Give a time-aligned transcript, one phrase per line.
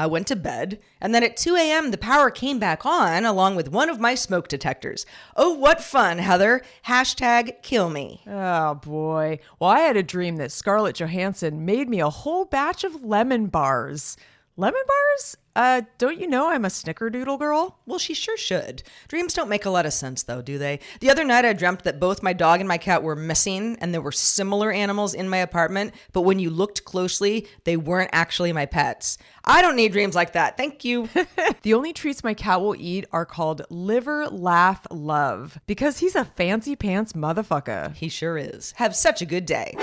[0.00, 3.56] I went to bed, and then at 2 a.m., the power came back on along
[3.56, 5.04] with one of my smoke detectors.
[5.36, 6.62] Oh, what fun, Heather!
[6.86, 8.22] Hashtag kill me.
[8.26, 9.40] Oh boy.
[9.58, 13.48] Well, I had a dream that Scarlett Johansson made me a whole batch of lemon
[13.48, 14.16] bars.
[14.60, 15.36] Lemon bars?
[15.56, 17.78] Uh, don't you know I'm a snickerdoodle girl?
[17.86, 18.82] Well, she sure should.
[19.08, 20.80] Dreams don't make a lot of sense, though, do they?
[21.00, 23.94] The other night, I dreamt that both my dog and my cat were missing, and
[23.94, 28.52] there were similar animals in my apartment, but when you looked closely, they weren't actually
[28.52, 29.16] my pets.
[29.46, 30.58] I don't need dreams like that.
[30.58, 31.08] Thank you.
[31.62, 36.24] The only treats my cat will eat are called liver, laugh, love, because he's a
[36.24, 37.94] fancy pants motherfucker.
[37.94, 38.72] he sure is.
[38.76, 39.74] Have such a good day.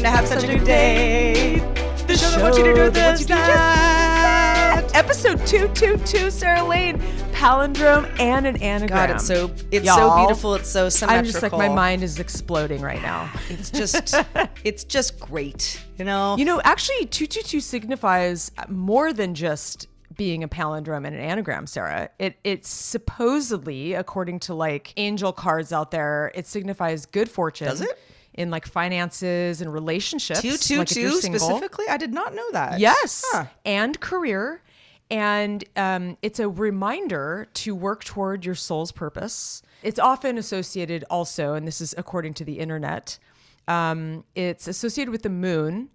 [0.00, 1.58] Welcome to Have Such a Good Day.
[2.06, 4.90] The show that wants you to do this you just that.
[4.94, 6.98] Episode 222, Sarah Lane,
[7.32, 9.08] palindrome and an anagram.
[9.08, 10.54] God, it's so it's Y'all, so beautiful.
[10.54, 11.18] It's so symmetrical.
[11.18, 13.30] I'm just like, my mind is exploding right now.
[13.50, 14.14] It's just
[14.64, 15.78] it's just great.
[15.98, 16.34] You know.
[16.38, 19.86] You know, actually, 222 signifies more than just
[20.16, 22.08] being a palindrome and an anagram, Sarah.
[22.18, 27.68] It it's supposedly, according to like angel cards out there, it signifies good fortune.
[27.68, 27.98] Does it?
[28.34, 30.40] In like finances and relationships.
[30.40, 31.40] two two like two single.
[31.40, 31.86] specifically.
[31.88, 32.78] I did not know that.
[32.78, 33.24] Yes.
[33.32, 33.46] Huh.
[33.64, 34.62] And career
[35.10, 39.62] And um, it's a reminder to work toward your soul's purpose.
[39.82, 43.18] It's often associated also, and this is according to the internet,
[43.66, 45.90] um, it's associated with the moon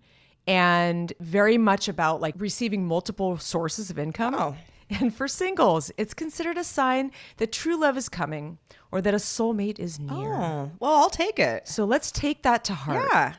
[0.47, 4.35] and very much about like receiving multiple sources of income.
[4.35, 4.55] Oh.
[5.01, 8.59] And for singles, it's considered a sign that true love is coming
[8.91, 10.33] or that a soulmate is near.
[10.33, 11.67] Oh, well, I'll take it.
[11.67, 13.09] So let's take that to heart.
[13.11, 13.33] Yeah.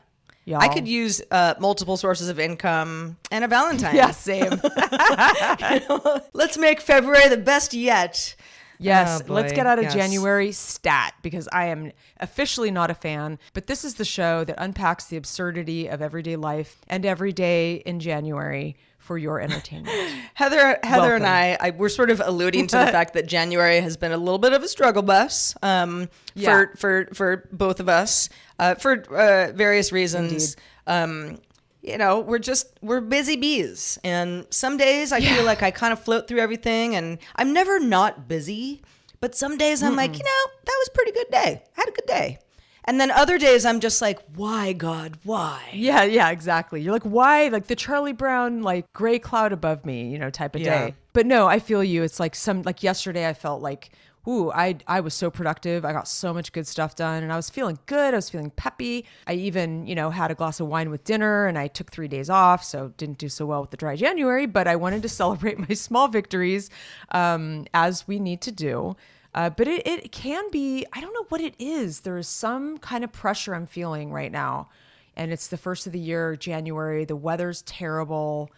[0.44, 0.60] Y'all.
[0.60, 3.96] I could use uh, multiple sources of income and a Valentine.
[3.96, 4.50] Yeah, same.
[6.32, 8.34] Let's make February the best yet.
[8.78, 9.94] Yes, Oh, let's get out of Yes.
[9.94, 13.38] January stat because I am officially not a fan.
[13.54, 17.76] But this is the show that unpacks the absurdity of everyday life and every day
[17.86, 18.76] in January
[19.06, 19.96] for your entertainment.
[20.34, 23.96] Heather, Heather, and I, I, we're sort of alluding to the fact that January has
[23.96, 26.50] been a little bit of a struggle bus um, Yeah.
[26.50, 30.56] for for for both of us uh, for uh, various reasons.
[30.88, 31.38] Um,
[31.82, 35.92] you know, we're just we're busy bees, and some days I feel like I kind
[35.92, 38.82] of float through everything, and I'm never not busy.
[39.20, 41.62] But some days I'm like, you know, that was a pretty good day.
[41.76, 42.38] I had a good day.
[42.88, 45.60] And then other days I'm just like, why, God, why?
[45.72, 46.80] yeah, yeah, exactly.
[46.80, 47.48] You're like, why?
[47.48, 50.86] Like the Charlie Brown, like gray cloud above me, you know, type of Yeah.
[50.86, 50.94] day.
[51.12, 52.02] But no, I feel you.
[52.04, 53.90] It's like some, like yesterday, I felt like,
[54.28, 55.84] ooh, I, I was so productive.
[55.84, 58.14] I got so much good stuff done and I was feeling good.
[58.14, 59.04] I was feeling peppy.
[59.26, 62.08] I even, you know, had a glass of wine with dinner and I took three
[62.08, 62.62] days off.
[62.62, 65.74] So didn't do so well with the dry January, but I wanted to celebrate my
[65.74, 66.70] small victories
[67.10, 68.96] um, as we need to do.
[69.36, 72.00] Uh, but it, it can be, I don't know what it is.
[72.00, 74.70] There is some kind of pressure I'm feeling right now.
[75.14, 77.04] And it's the first of the year, January.
[77.04, 78.50] The weather's terrible.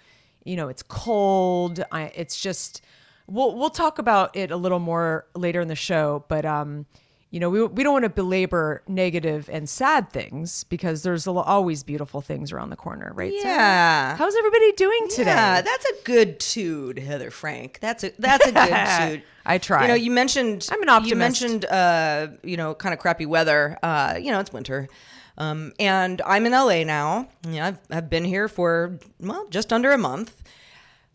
[0.44, 1.84] You know, it's cold.
[1.90, 2.82] I, it's just,
[3.26, 6.25] we'll, we'll talk about it a little more later in the show.
[6.28, 6.86] But, um,
[7.30, 11.30] you know, we, we don't want to belabor negative and sad things because there's a,
[11.30, 13.32] always beautiful things around the corner, right?
[13.34, 14.16] Yeah.
[14.16, 15.30] How's everybody doing today?
[15.30, 17.80] Yeah, that's a good tude, Heather Frank.
[17.80, 19.22] That's a that's a good tude.
[19.44, 19.82] I try.
[19.82, 21.10] You know, you mentioned I'm an optimist.
[21.10, 23.78] You mentioned uh, you know, kind of crappy weather.
[23.82, 24.88] Uh, you know, it's winter.
[25.36, 27.28] Um, and I'm in LA now.
[27.48, 30.42] Yeah, I've, I've been here for well, just under a month.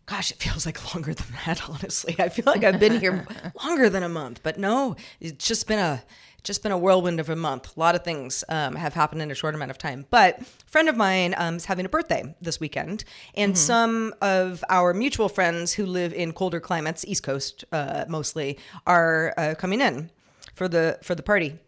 [0.06, 2.14] Gosh, it feels like longer than that, honestly.
[2.18, 3.26] I feel like I've been here
[3.64, 6.02] longer than a month, but no, it's just been a
[6.42, 7.74] just been a whirlwind of a month.
[7.74, 10.04] A lot of things um, have happened in a short amount of time.
[10.10, 13.04] But a friend of mine um, is having a birthday this weekend,
[13.34, 18.58] and some of our mutual friends who live in colder climates, East Coast uh, mostly,
[18.86, 20.10] are uh, coming in
[20.54, 21.58] for the for the party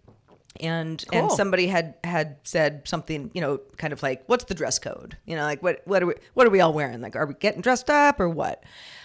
[0.60, 4.78] and and somebody had had said something you know kind of like what's the dress
[4.78, 7.26] code you know like what what are we what are we all wearing like are
[7.26, 8.62] we getting dressed up or what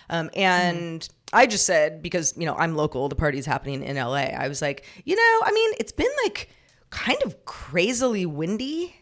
[0.10, 4.16] um, and I just said because you know I'm local the party's happening in LA
[4.36, 6.50] I was like you know I mean it's been like
[6.90, 8.96] kind of crazily windy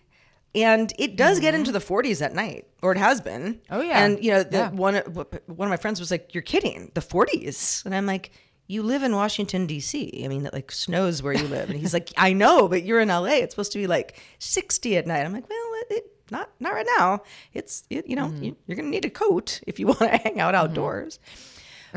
[0.56, 3.74] and it does get into the 40s at night or it has been Mm-hmm.
[3.74, 4.04] Oh, yeah.
[4.04, 4.70] and you know the Yeah.
[4.72, 8.32] one one of my friends was like you're kidding the 40s and I'm like
[8.70, 10.22] you live in Washington D.C.
[10.24, 13.00] I mean, it like snows where you live, and he's like, "I know, but you're
[13.02, 13.40] in L.A.
[13.42, 16.74] It's supposed to be like 60 at night." I'm like, "Well, it, it, not not
[16.74, 17.24] right now.
[17.54, 18.44] It's it, you know Mm-hmm.
[18.44, 21.20] you, you're gonna need a coat if you want to hang out outdoors."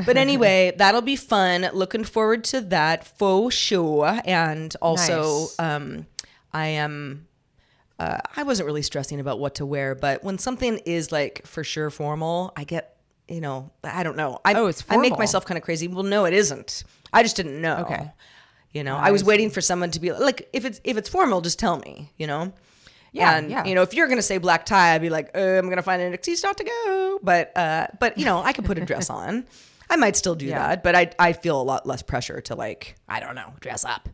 [0.06, 1.68] But anyway, that'll be fun.
[1.74, 4.20] Looking forward to that for sure.
[4.24, 5.58] And also, Nice.
[5.58, 6.06] um,
[6.52, 7.28] I am.
[7.98, 11.62] Uh, I wasn't really stressing about what to wear, but when something is like for
[11.62, 12.91] sure formal, I get,
[13.28, 14.38] you know, I don't know.
[14.44, 15.88] I, Oh, it's I make myself kind of crazy.
[15.88, 16.84] Well, no, it isn't.
[17.12, 17.78] I just didn't know.
[17.78, 18.10] Okay.
[18.72, 21.40] You know, I was waiting for someone to be like, if it's if it's formal,
[21.42, 22.12] just tell me.
[22.16, 22.52] You know.
[23.14, 23.64] Yeah, and yeah.
[23.66, 26.00] you know, if you're gonna say black tie, I'd be like, uh, I'm gonna find
[26.00, 27.20] an excuse not to go.
[27.22, 29.44] But uh, but you know, I could put a dress on.
[29.90, 30.68] I might still do Yeah.
[30.68, 33.84] that, but I I feel a lot less pressure to like I don't know dress
[33.84, 34.08] up.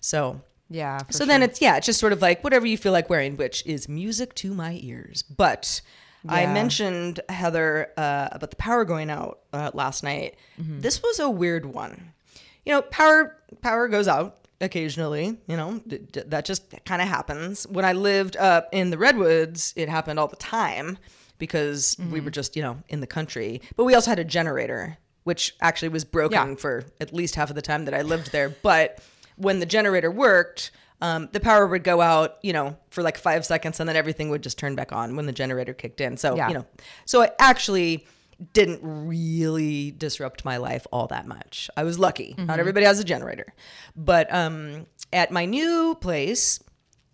[0.00, 0.98] So Yeah.
[1.08, 3.64] so then it's yeah, it's just sort of like whatever you feel like wearing, which
[3.64, 5.22] is music to my ears.
[5.22, 5.80] But
[6.28, 10.36] I mentioned Heather uh, about the power going out uh, last night.
[10.60, 10.80] Mm-hmm.
[10.80, 12.12] This was a weird one.
[12.64, 15.36] You know, power power goes out occasionally.
[15.48, 17.66] You know, d- d- that just kind of happens.
[17.68, 20.98] When I lived up in the redwoods, it happened all the time
[21.38, 22.24] because we Mm-hmm.
[22.24, 23.60] were just you know in the country.
[23.76, 26.54] But we also had a generator, which actually was broken Yeah.
[26.56, 28.48] for at least half of the time that I lived there.
[28.48, 29.00] But
[29.36, 30.70] when the generator worked,
[31.02, 34.30] um, the power would go out, you know, for like five seconds, and then everything
[34.30, 36.16] would just turn back on when the generator kicked in.
[36.16, 36.48] So Yeah.
[36.48, 36.66] you know,
[37.04, 38.06] so it actually
[38.54, 41.68] didn't really disrupt my life all that much.
[41.76, 42.34] I was lucky.
[42.38, 43.52] Not everybody has a generator,
[43.94, 46.58] but um, at my new place,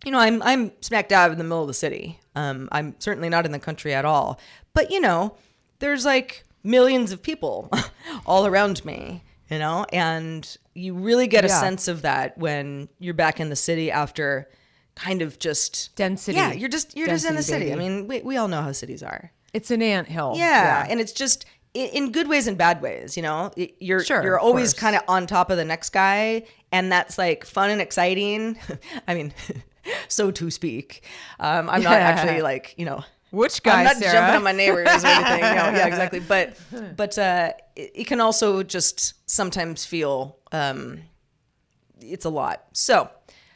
[0.05, 2.21] you know, I'm I'm smack dab in the middle of the city.
[2.37, 4.39] Um, I'm certainly not in the country at all.
[4.75, 5.35] But you know,
[5.81, 7.69] there's like millions of people
[8.27, 13.15] all around me, you know, and you really get a sense of that when you're
[13.15, 14.49] back in the city after
[14.95, 16.37] kind of just Density.
[16.37, 17.73] Yeah, you're just you're just in the Density, city.
[17.73, 19.33] I mean, we, we all know how cities are.
[19.53, 20.35] it's an ant hill.
[20.37, 23.53] Yeah, and it's just in good ways and bad ways, you know.
[23.57, 27.45] You're Sure, you're always kind of on top of the next guy, and that's like
[27.45, 28.59] fun and exciting.
[29.09, 29.33] I mean,
[30.09, 31.05] so to speak.
[31.39, 33.05] Um, I'm not actually like you know.
[33.31, 34.13] Which guy, I'm not Sarah?
[34.13, 35.41] jumping on my neighbors or anything.
[35.41, 36.21] No, yeah, exactly.
[36.21, 36.57] But
[36.97, 41.01] but uh, it, it can also just sometimes feel um,
[42.01, 42.65] it's a lot.
[42.73, 43.11] So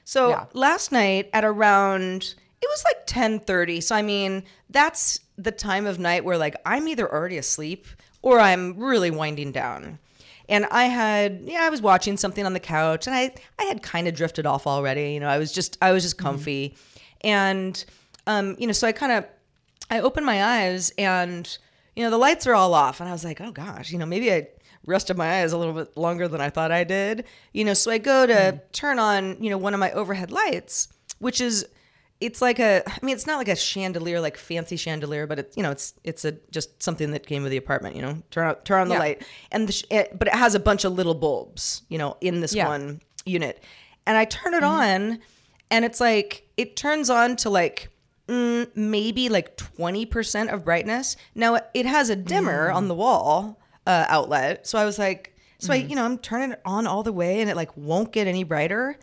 [0.05, 0.45] so Yeah.
[0.53, 3.83] last night at around it was like 10:30.
[3.83, 7.87] So I mean, that's the time of night where like I'm either already asleep
[8.21, 9.99] or I'm really winding down.
[10.49, 13.83] And I had yeah, I was watching something on the couch and I I had
[13.83, 15.29] kind of drifted off already, you know.
[15.29, 16.77] I was just I was just comfy.
[17.23, 17.83] And
[18.27, 19.25] um you know, so I kind of
[19.91, 21.59] I opened my eyes and
[21.97, 24.07] you know, the lights are all off and I was like, "Oh gosh, you know,
[24.07, 24.49] maybe I
[24.87, 27.91] rested my eyes a little bit longer than I thought I did." You know, so
[27.91, 28.57] I go to hmm.
[28.73, 31.67] turn on, you know, one of my overhead lights, which is
[32.21, 35.57] it's like a I mean, it's not like a chandelier like fancy chandelier, but it's,
[35.57, 38.23] you know, it's it's a just something that came with the apartment, you know.
[38.31, 39.01] Turn on turn on the Yeah.
[39.01, 39.27] light.
[39.51, 42.41] And the sh- it, but it has a bunch of little bulbs, you know, in
[42.41, 42.69] this Yeah.
[42.69, 43.63] one unit.
[44.07, 45.13] And I turn it mm-hmm.
[45.13, 45.19] on
[45.71, 47.92] and it's like it turns on to like
[48.33, 51.17] mm, maybe like 20% of brightness.
[51.35, 54.67] Now it has a dimmer on the wall uh, outlet.
[54.67, 57.41] So I was like, so I, you know, I'm turning it on all the way
[57.41, 58.99] and it like won't get any brighter.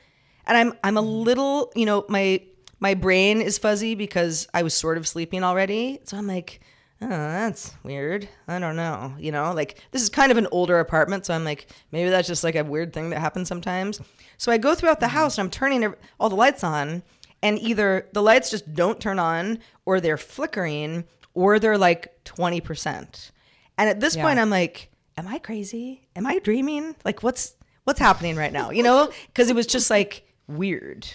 [0.46, 2.42] And I'm, I'm a little, you know, my,
[2.82, 6.00] my brain is fuzzy because I was sort of sleeping already.
[6.04, 6.60] So I'm like,
[7.02, 8.28] oh, that's weird.
[8.48, 9.14] I don't know.
[9.18, 11.26] You know, like this is kind of an older apartment.
[11.26, 14.02] So I'm like, maybe that's just like a weird thing that happens sometimes.
[14.38, 17.04] So I go throughout the house and I'm turning all the lights on
[17.42, 23.32] and either the lights just don't turn on or they're flickering or they're like 20%.
[23.78, 24.24] And at this Yeah.
[24.24, 26.08] point I'm like, am I crazy?
[26.16, 26.96] Am I dreaming?
[27.06, 27.56] Like what's
[27.86, 28.70] what's happening right now?
[28.72, 29.12] You know?
[29.36, 31.08] Cuz it was just like weird.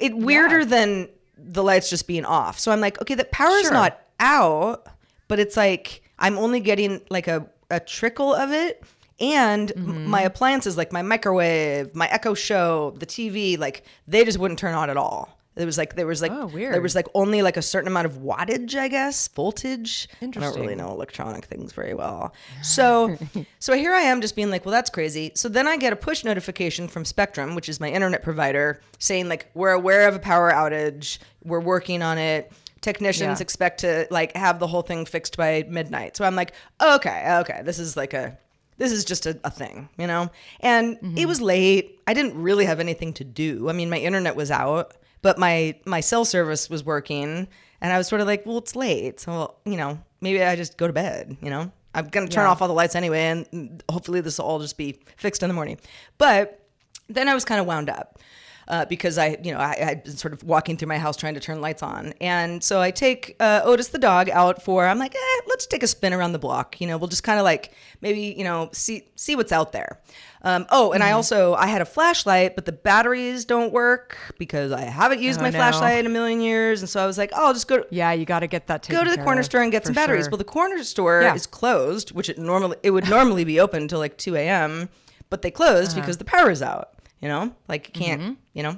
[0.00, 2.58] It weirder than the lights just being off.
[2.58, 3.72] So I'm like, okay, the power's Sure.
[3.72, 4.86] not out,
[5.28, 8.82] but it's like I'm only getting like a, a trickle of it.
[9.20, 10.06] And Mm-hmm.
[10.06, 14.74] my appliances, like my microwave, my Echo Show, the TV, like they just wouldn't turn
[14.74, 15.38] on at all.
[15.56, 18.06] There was like there was like Oh, there was like only like a certain amount
[18.06, 20.08] of wattage, I guess, voltage.
[20.20, 22.34] I don't really know electronic things very well.
[22.64, 23.16] So
[23.60, 25.30] so here I am just being like, well, that's crazy.
[25.36, 29.28] So then I get a push notification from Spectrum, which is my internet provider, saying
[29.28, 32.50] like we're aware of a power outage, we're working on it.
[32.80, 33.42] Technicians Yeah.
[33.44, 36.16] expect to like have the whole thing fixed by midnight.
[36.16, 36.52] So I'm like,
[36.82, 38.36] okay, okay, this is like a
[38.78, 40.30] this is just a, a thing, you know?
[40.60, 42.00] And it was late.
[42.06, 43.68] I didn't really have anything to do.
[43.68, 47.48] I mean, my internet was out, but my my cell service was working.
[47.80, 49.20] And I was sort of like, well, it's late.
[49.20, 51.70] So, you know, maybe I just go to bed, you know?
[51.94, 52.50] I'm going to turn Yeah.
[52.50, 53.24] off all the lights anyway.
[53.26, 55.78] And hopefully this will all just be fixed in the morning.
[56.16, 56.60] But
[57.08, 58.18] then I was kind of wound up.
[58.66, 61.16] Uh, because I, you know, I, I had been sort of walking through my house
[61.16, 64.86] trying to turn lights on, and so I take uh, Otis the dog out for.
[64.86, 66.80] I'm like, eh, let's take a spin around the block.
[66.80, 70.00] You know, we'll just kind of like maybe you know see see what's out there.
[70.42, 71.16] Um, oh, and I Mm-hmm.
[71.16, 75.42] also I had a flashlight, but the batteries don't work because I haven't used Oh,
[75.42, 75.58] my no.
[75.58, 77.78] flashlight in a million years, and so I was like, oh, I'll just go.
[77.80, 79.84] To, Yeah, you got to get that Go to the corner of, store and get
[79.84, 80.24] some batteries.
[80.24, 80.30] sure.
[80.32, 81.34] Well, the corner store Yeah.
[81.34, 84.88] is closed, which it normally it would normally be open until like 2 a.m.,
[85.30, 86.00] but they closed Uh-huh.
[86.00, 86.90] because the power is out.
[87.20, 88.38] You know, like you can't.
[88.52, 88.76] You know,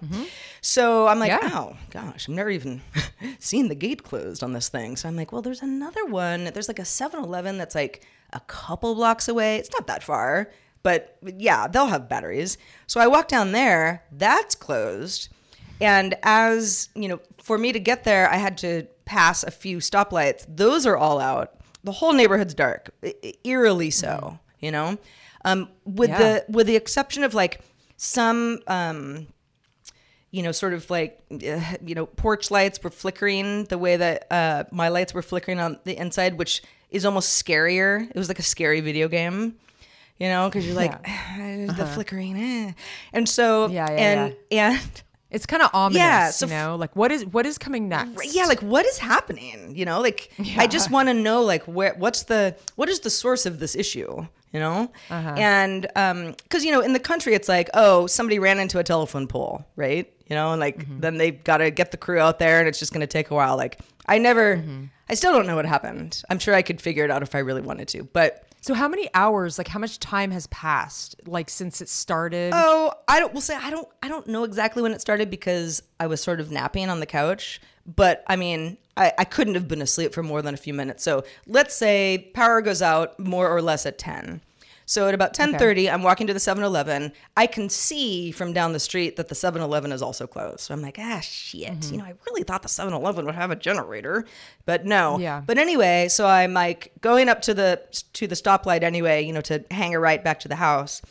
[0.60, 1.48] so I'm like, Mm-hmm.
[1.48, 1.58] Yeah.
[1.58, 2.80] oh gosh, I've never even
[3.40, 4.96] seen the gate closed on this thing.
[4.96, 6.44] So I'm like, well, there's another one.
[6.44, 9.56] There's like a 7-Eleven that's like a couple blocks away.
[9.56, 10.50] It's not that far,
[10.84, 12.56] but yeah, they'll have batteries.
[12.86, 14.04] So I walk down there.
[14.12, 15.28] That's closed.
[15.80, 19.78] And as you know, for me to get there, I had to pass a few
[19.78, 20.46] stoplights.
[20.48, 21.52] Those are all out.
[21.84, 22.90] The whole neighborhood's dark,
[23.44, 24.38] eerily so.
[24.60, 24.98] You know,
[25.44, 26.18] um, with Yeah.
[26.18, 27.60] the with the exception of like
[27.96, 29.26] some, um,
[30.30, 34.26] you know, sort of like uh, you know, porch lights were flickering the way that
[34.30, 38.08] uh, my lights were flickering on the inside, which is almost scarier.
[38.08, 39.56] It was like a scary video game.
[40.18, 41.02] You know, because you're like
[41.76, 42.72] the flickering, eh.
[43.12, 43.74] and so Uh-huh.
[43.74, 47.26] Yeah, yeah, and and It's kind of ominous, Yeah, so you know, like what is
[47.26, 48.34] what is coming next?
[48.34, 51.94] yeah like what is happening you know like i just want to know like where
[51.98, 55.34] what's the what is the source of this issue you know Uh-huh.
[55.36, 58.84] and um because you know in the country it's like oh somebody ran into a
[58.84, 61.00] telephone pole right you know and like Mm-hmm.
[61.00, 63.30] then they've got to get the crew out there and it's just going to take
[63.30, 64.84] a while like i never Mm-hmm.
[65.08, 67.38] i still don't know what happened i'm sure i could figure it out if i
[67.38, 71.48] really wanted to but So how many hours, like how much time has passed, like
[71.48, 72.50] since it started?
[72.52, 73.32] Oh, I don't.
[73.32, 73.86] We'll say I don't.
[74.02, 77.06] I don't know exactly when it started because I was sort of napping on the
[77.06, 77.60] couch.
[77.86, 81.04] But I mean, I, I couldn't have been asleep for more than a few minutes.
[81.04, 84.40] So let's say power goes out more or less at ten.
[84.88, 87.12] So at about 10:30, I'm walking to the 7-Eleven.
[87.36, 90.60] I can see from down the street that the 7-Eleven is also closed.
[90.60, 91.68] So I'm like, ah, shit.
[91.68, 91.92] Mm-hmm.
[91.92, 94.24] You know, I really thought the 7-Eleven would have a generator,
[94.64, 95.18] but no.
[95.18, 95.42] Yeah.
[95.44, 99.40] But anyway, so I'm like going up to the to the stoplight anyway, you know,
[99.42, 101.02] to hang a right back to the house.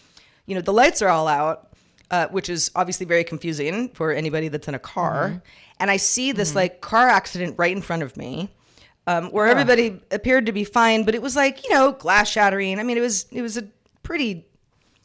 [0.45, 1.73] You know, the lights are all out,
[2.11, 5.27] uh, which is obviously very confusing for anybody that's in a car.
[5.27, 5.37] Mm-hmm.
[5.81, 8.49] And I see this like car accident right in front of me
[9.07, 12.79] um, where everybody appeared to be fine, but it was like you know glass shattering.
[12.79, 13.67] I mean, it was it was a
[14.03, 14.45] pretty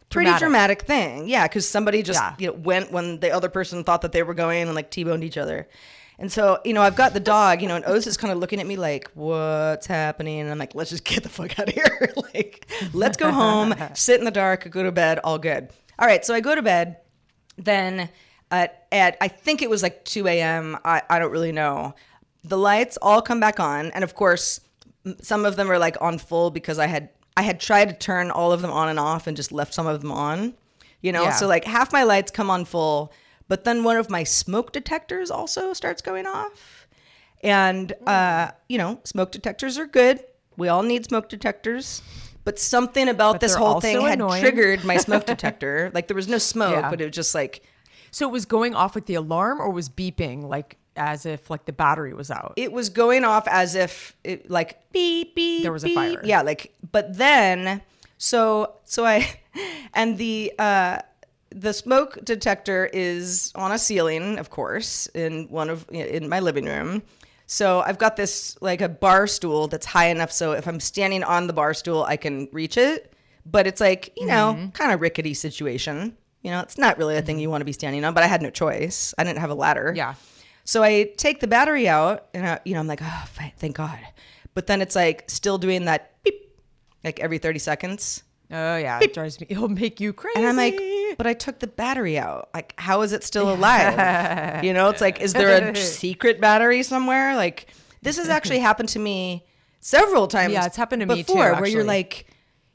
[0.08, 0.40] pretty Dramatic.
[0.40, 2.34] dramatic, thing, yeah, because somebody just Yeah.
[2.38, 5.22] you know went when the other person thought that they were going and like t-boned
[5.24, 5.68] each other.
[6.18, 8.36] And so, you know, I've got the dog, you know, and Oz is kind of
[8.38, 10.40] looking at me like, what's happening?
[10.40, 12.12] And I'm like, let's just get the fuck out of here.
[12.34, 15.70] like, let's go home, sit in the dark, go to bed, all good.
[15.98, 16.98] All right, so I go to bed.
[17.56, 18.10] Then
[18.50, 21.94] at, at I think it was like 2 a.m., I, I don't really know.
[22.44, 23.90] The lights all come back on.
[23.92, 24.60] And of course,
[25.20, 28.30] some of them are like on full because I had I had tried to turn
[28.30, 30.54] all of them on and off and just left some of them on.
[31.00, 31.32] You know, Yeah.
[31.32, 33.12] so like half my lights come on full,
[33.48, 36.86] but then one of my smoke detectors also starts going off.
[37.42, 40.22] And uh, you know, smoke detectors are good.
[40.56, 42.02] We all need smoke detectors.
[42.44, 44.40] But something about But this whole thing had annoying.
[44.42, 45.90] triggered my smoke detector.
[45.94, 46.90] like there was no smoke, Yeah.
[46.90, 47.62] but it was just like
[48.10, 51.64] So it was going off with the alarm or was beeping like as if like
[51.64, 52.52] the battery was out.
[52.56, 56.20] it was going off as if it like beep beep There was a fire.
[56.24, 57.80] yeah like but then
[58.18, 59.26] so so i
[59.94, 60.98] and the uh
[61.50, 66.66] the smoke detector is on a ceiling of course in one of in my living
[66.66, 67.02] room
[67.46, 71.22] so i've got this like a bar stool that's high enough so if i'm standing
[71.24, 73.12] on the bar stool i can reach it
[73.46, 74.68] but it's like you know Mm-hmm.
[74.70, 77.72] kind of rickety situation you know it's not really a thing you want to be
[77.72, 80.14] standing on but i had no choice i didn't have a ladder Yeah.
[80.64, 83.24] So I take the battery out, and I, you know I'm like, oh,
[83.56, 83.98] thank God.
[84.54, 86.58] But then it's like still doing that beep,
[87.04, 88.22] like every 30 seconds.
[88.50, 89.46] oh yeah, it drives me.
[89.48, 90.38] It'll make you crazy.
[90.38, 90.78] And I'm like,
[91.16, 92.50] but I took the battery out.
[92.54, 94.64] Like, how is it still alive?
[94.64, 97.36] you know, it's like, is there a secret battery somewhere?
[97.36, 97.68] Like,
[98.02, 99.44] this has actually happened to me
[99.80, 100.52] several times.
[100.52, 102.26] Yeah, it's happened to me too, before, Where you're like,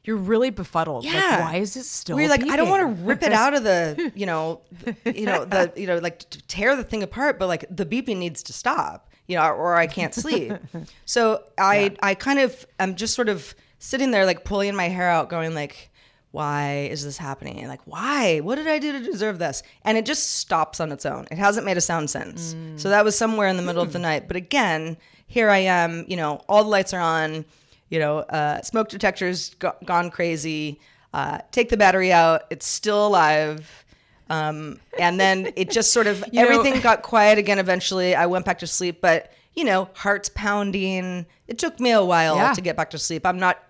[0.05, 1.03] you're really befuddled.
[1.03, 2.19] yeah, Like, why is it still?
[2.19, 4.61] You're like, I don't want to rip it out of the, you know,
[5.05, 8.17] you know, the, you know, like to tear the thing apart, but like the beeping
[8.17, 10.53] needs to stop, you know, or I can't sleep.
[11.05, 15.09] so I, I kind of, I'm just sort of sitting there, like pulling my hair
[15.09, 15.89] out, going like,
[16.31, 17.65] why is this happening?
[17.67, 18.41] Like, why?
[18.41, 19.63] What did I do to deserve this?
[19.83, 21.25] And it just stops on its own.
[21.31, 22.51] It hasn't made a sound since.
[22.75, 22.91] So mm.
[22.91, 24.03] that was somewhere in the middle of the hmm.
[24.03, 24.27] night.
[24.27, 27.45] But again, here I am, you know, all the lights are on,
[27.89, 30.79] you know, uh, smoke detectors go- gone crazy.
[31.13, 32.43] Uh, take the battery out.
[32.49, 33.85] It's still alive.
[34.29, 37.59] Um, and then it just sort of You know- everything got quiet again.
[37.59, 41.25] Eventually, I went back to sleep, but you know, heart's pounding.
[41.47, 42.53] It took me a while Yeah.
[42.53, 43.25] to get back to sleep.
[43.25, 43.61] I'm not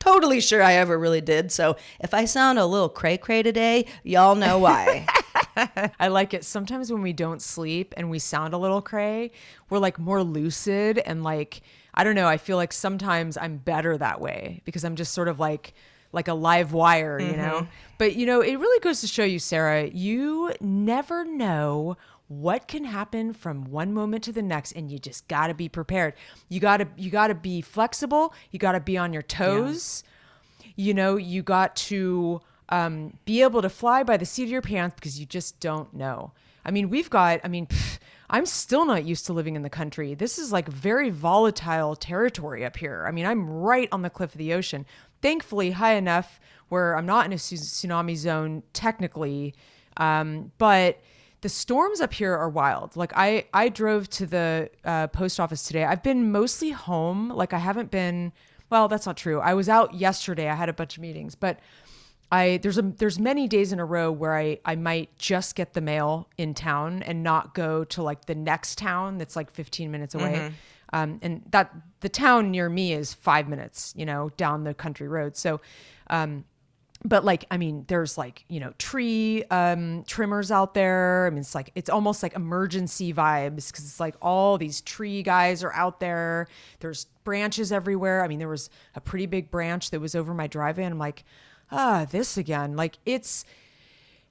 [0.00, 1.52] totally sure I ever really did.
[1.52, 5.06] So if I sound a little cray cray today, y'all know why.
[6.00, 6.44] I like it.
[6.44, 9.30] Sometimes when we don't sleep and we sound a little cray,
[9.70, 11.60] we're like more lucid and like
[11.98, 12.26] I don't know.
[12.26, 15.74] I feel like sometimes I'm better that way because I'm just sort of like
[16.12, 17.68] like a live wire, you know.
[17.98, 22.84] But you know, it really goes to show you, Sarah, you never know what can
[22.84, 26.14] happen from one moment to the next and you just got to be prepared.
[26.48, 30.04] You got to you got to be flexible, you got to be on your toes
[30.78, 34.62] you know, you got to um, be able to fly by the seat of your
[34.62, 36.30] pants because you just don't know.
[36.64, 37.97] I mean, we've got, I mean, pff,
[38.30, 40.14] I'm still not used to living in the country.
[40.14, 43.04] This is like very volatile territory up here.
[43.06, 44.84] I mean, I'm right on the cliff of the ocean.
[45.22, 46.38] Thankfully, high enough
[46.68, 49.54] where I'm not in a tsunami zone technically,
[49.96, 51.00] um, but
[51.40, 52.96] the storms up here are wild.
[52.96, 55.84] Like I, I drove to the uh, post office today.
[55.84, 57.30] I've been mostly home.
[57.30, 58.32] Like I haven't been.
[58.70, 59.40] Well, that's not true.
[59.40, 60.50] I was out yesterday.
[60.50, 61.58] I had a bunch of meetings, but
[62.30, 65.72] I there's a there's many days in a row where I I might just get
[65.72, 69.90] the mail in town and not go to like the next town that's like 15
[69.90, 70.52] minutes away.
[70.92, 75.08] Um, and that the town near me is five minutes, you know, down the country
[75.08, 75.36] road.
[75.36, 75.60] So,
[76.08, 76.44] um,
[77.04, 81.26] but like i mean there's like you know tree um trimmers out there.
[81.26, 85.22] I mean it's like it's almost like emergency vibes because it's like all these tree
[85.22, 86.48] guys are out there.
[86.80, 88.24] There's branches everywhere.
[88.24, 90.98] I mean there was a pretty big branch that was over my driveway and i'm
[90.98, 91.24] like
[91.70, 93.44] ah this again like it's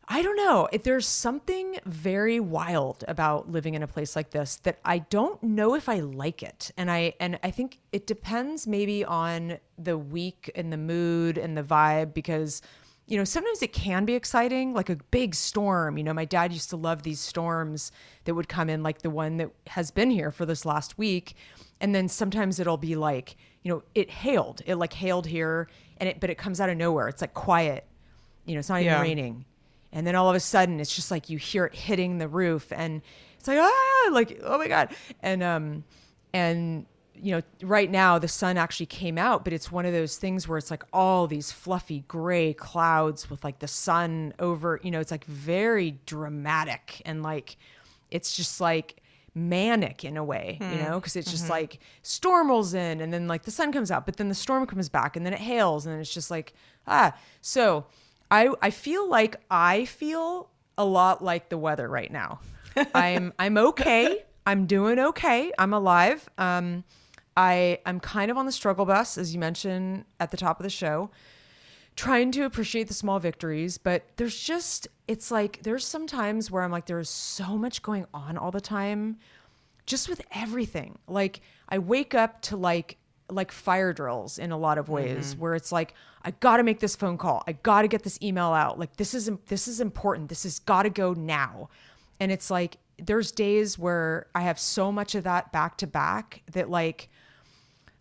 [0.10, 0.70] I don't know.
[0.72, 5.44] If there's something very wild about living in a place like this that I don't
[5.44, 6.72] know if I like it.
[6.78, 11.58] And I and I think it depends maybe on the week and the mood and
[11.58, 12.62] the vibe because
[13.08, 15.98] you know, sometimes it can be exciting, like a big storm.
[15.98, 17.92] You know, my dad used to love these storms
[18.26, 21.34] that would come in, like the one that has been here for this last week.
[21.80, 24.62] And then sometimes it'll be like, you know, it hailed.
[24.66, 27.08] It like hailed here, and it, but it comes out of nowhere.
[27.08, 27.86] It's like quiet.
[28.46, 29.02] You know, it's not even Yeah.
[29.02, 29.46] raining.
[29.92, 32.72] And then all of a sudden, it's just like you hear it hitting the roof,
[32.72, 33.02] and
[33.40, 35.84] it's like ah, like oh my god, and um,
[36.34, 36.86] and
[37.20, 40.48] you know, right now the sun actually came out, but it's one of those things
[40.48, 44.80] where it's like all these fluffy gray clouds with like the sun over.
[44.84, 47.58] You know, it's like very dramatic and like
[48.12, 48.98] it's just like
[49.38, 53.28] manic in a way, you know, because it's just like storm rolls in and then
[53.28, 55.86] like the sun comes out, but then the storm comes back and then it hails
[55.86, 56.54] and then it's just like
[56.88, 57.16] ah.
[57.42, 57.86] So
[58.32, 62.40] I I feel like I feel a lot like the weather right now.
[62.96, 64.24] I'm I'm okay.
[64.46, 65.52] I'm doing okay.
[65.58, 66.28] I'm alive.
[66.38, 66.84] Um,
[67.36, 70.64] I I'm kind of on the struggle bus, as you mentioned at the top of
[70.64, 71.12] the show
[71.98, 76.64] trying to appreciate the small victories, but there's just it's like there's some times where
[76.64, 79.18] I'm like there's so much going on all the time
[79.86, 81.00] just with everything.
[81.08, 82.98] Like I wake up to like
[83.30, 85.42] like fire drills in a lot of ways mm-hmm.
[85.42, 87.44] where it's like I got to make this phone call.
[87.48, 88.78] I got to get this email out.
[88.80, 90.30] Like this is this is important.
[90.30, 91.70] This has got to go now.
[92.20, 96.44] And it's like there's days where I have so much of that back to back
[96.52, 97.10] that like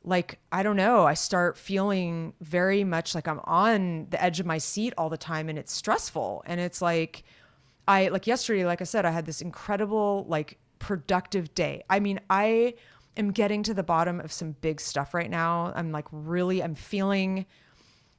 [0.06, 4.46] like I don't know, I start feeling very much like I'm on the edge of
[4.46, 7.24] my seat all the time and it's stressful and it's like
[7.88, 11.82] I like yesterday like I said I had this incredible like productive day.
[11.90, 12.74] I mean, I
[13.16, 15.72] am getting to the bottom of some big stuff right now.
[15.74, 17.44] I'm like really I'm feeling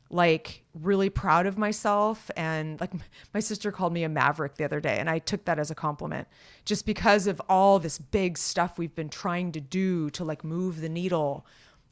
[0.09, 2.91] like really proud of myself and like
[3.33, 5.75] my sister called me a maverick the other day and I took that as a
[5.75, 6.27] compliment
[6.63, 10.79] just because of all this big stuff we've been trying to do to like move
[10.81, 11.45] the needle,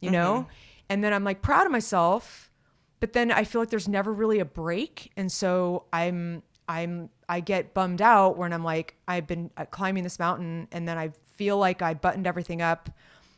[0.05, 0.47] you know?
[0.89, 2.51] And then I'm like proud of myself,
[2.99, 7.39] but then I feel like there's never really a break and so I'm I'm I
[7.39, 11.11] get bummed out when I'm like I've been uh, climbing this mountain and then I
[11.35, 12.89] feel like I buttoned everything up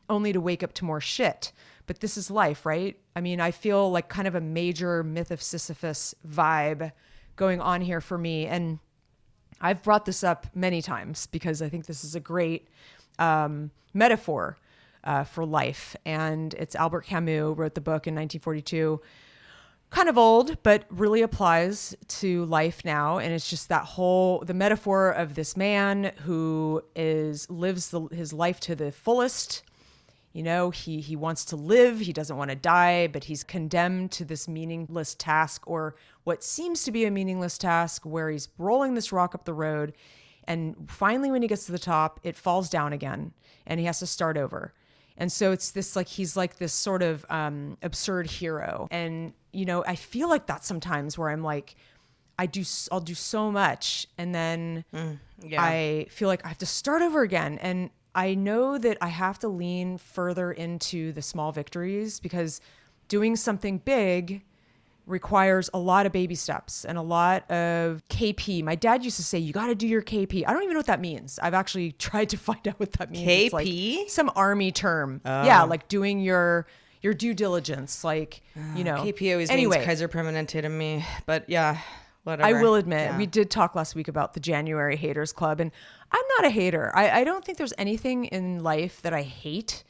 [0.10, 1.52] only to wake up to more shit.
[1.86, 2.98] But this is life, right?
[3.16, 6.92] I mean, I feel like kind of a major myth of Sisyphus vibe
[7.36, 8.46] going on here for me.
[8.46, 8.80] And
[9.62, 12.68] I've brought this up many times because I think this is a great
[13.20, 14.58] um, metaphor
[15.08, 15.96] uh, for life.
[16.06, 19.02] And it's Albert Camus wrote the book in 1942
[19.90, 23.18] kind of old but really applies to life now.
[23.18, 28.34] And it's just that whole the metaphor of this man who is lives the, his
[28.34, 29.64] life to the fullest.
[30.34, 34.12] You know he he wants to live he doesn't want to die but he's condemned
[34.12, 38.94] to this meaningless task or what seems to be a meaningless task where he's rolling
[38.94, 39.94] this rock up the road.
[40.44, 43.32] And finally when he gets to the top it falls down again
[43.66, 44.74] and he has to start over
[45.18, 48.88] and so it's this like he's like this sort of um, absurd hero.
[48.92, 51.76] And you know, I feel like that sometimes where I'm like,
[52.38, 54.86] I do I'll do so much, and then
[55.42, 55.62] yeah.
[55.62, 57.58] I feel like I have to start over again.
[57.60, 62.62] And I know that I have to lean further into the small victories because
[63.08, 64.44] doing something big
[65.08, 68.64] requires a lot of baby steps and a lot of KP.
[68.64, 70.44] My dad used to say, You got to do your KP.
[70.46, 71.40] I don't even know what that means.
[71.42, 73.28] I've actually tried to find out what that means.
[73.28, 74.10] It's like KP?
[74.10, 75.22] some army term.
[75.26, 75.44] Oh.
[75.46, 76.68] Yeah, like doing your
[77.02, 78.04] your due diligence.
[78.04, 78.96] Like, ah, you know.
[78.98, 81.78] KP always anyway, means Kaiser Permanente to me, but yeah,
[82.24, 82.48] whatever.
[82.48, 83.18] I will admit, Yeah.
[83.18, 85.72] we did talk last week about the January Haters Club, and
[86.12, 86.92] I'm not a hater.
[86.96, 89.84] I, I don't think there's anything in life that I hate.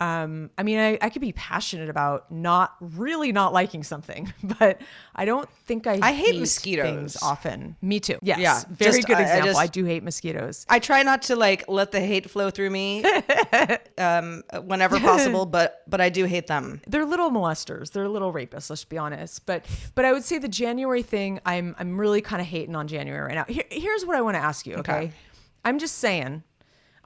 [0.00, 4.80] Um, I mean, I, I could be passionate about not really not liking something, but
[5.16, 7.16] I don't think I I hate things mosquitoes.
[7.22, 7.74] often.
[7.82, 8.18] Me too.
[8.22, 8.38] Yes.
[8.38, 9.56] Yeah, Very just- good I- I example.
[9.58, 10.66] I, do hate mosquitoes.
[10.68, 13.04] I try not to like let the hate flow through me
[13.98, 16.80] um, whenever possible, but but I do hate them.
[16.86, 17.90] they're little molesters.
[17.92, 18.70] They're little rapists.
[18.70, 19.46] Let's be honest.
[19.46, 21.40] But but I would say the January thing.
[21.44, 23.44] I'm I'm really kind of hating on January right now.
[23.52, 24.76] Here, here's what I want to ask you.
[24.76, 25.12] Okay, Okay.
[25.64, 26.42] I'm just saying.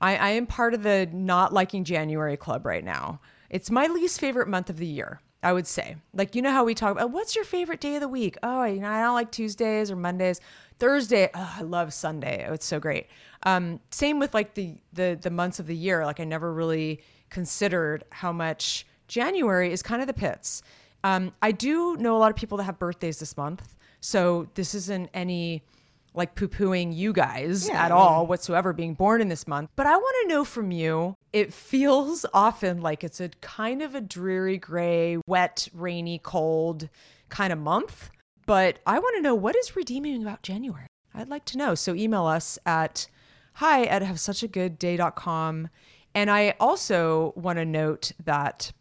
[0.03, 3.21] I, I am part of the not liking January club right now.
[3.49, 5.21] It's my least favorite month of the year.
[5.43, 5.97] I would say.
[6.15, 8.37] Like you know how we talk about what's your favorite day of the week?
[8.43, 10.41] Oh, you know I don't like Tuesdays or Mondays.
[10.79, 12.47] Thursday, oh, I love Sunday.
[12.49, 13.09] Oh, it's so great.
[13.43, 16.07] Um, same with like the the the months of the year.
[16.07, 20.63] Like I never really considered how much January is kind of the pits.
[21.03, 24.75] Um, I do know a lot of people that have birthdays this month, so this
[24.77, 25.65] isn't any
[26.15, 29.71] like poo pooing you guys at all whatsoever being born in this month.
[29.77, 33.95] But I want to know from you, it feels often like it's a kind of
[33.95, 36.89] a dreary, gray, wet, rainy, cold
[37.29, 38.11] kind of month.
[38.47, 40.87] But I want to know what is redeeming about January.
[41.15, 41.75] I'd like to know.
[41.75, 43.09] So email us at
[43.55, 45.69] hi at have such a good day.com.
[46.15, 48.73] And I also want to note that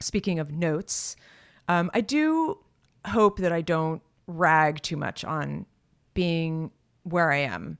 [0.00, 1.16] speaking of notes,
[1.68, 2.58] um, I do
[3.06, 5.66] hope that I don't rag too much on
[6.14, 6.70] being
[7.04, 7.78] where I am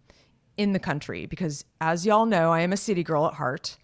[0.57, 3.77] in the country because, as y'all know, I am a city girl at heart.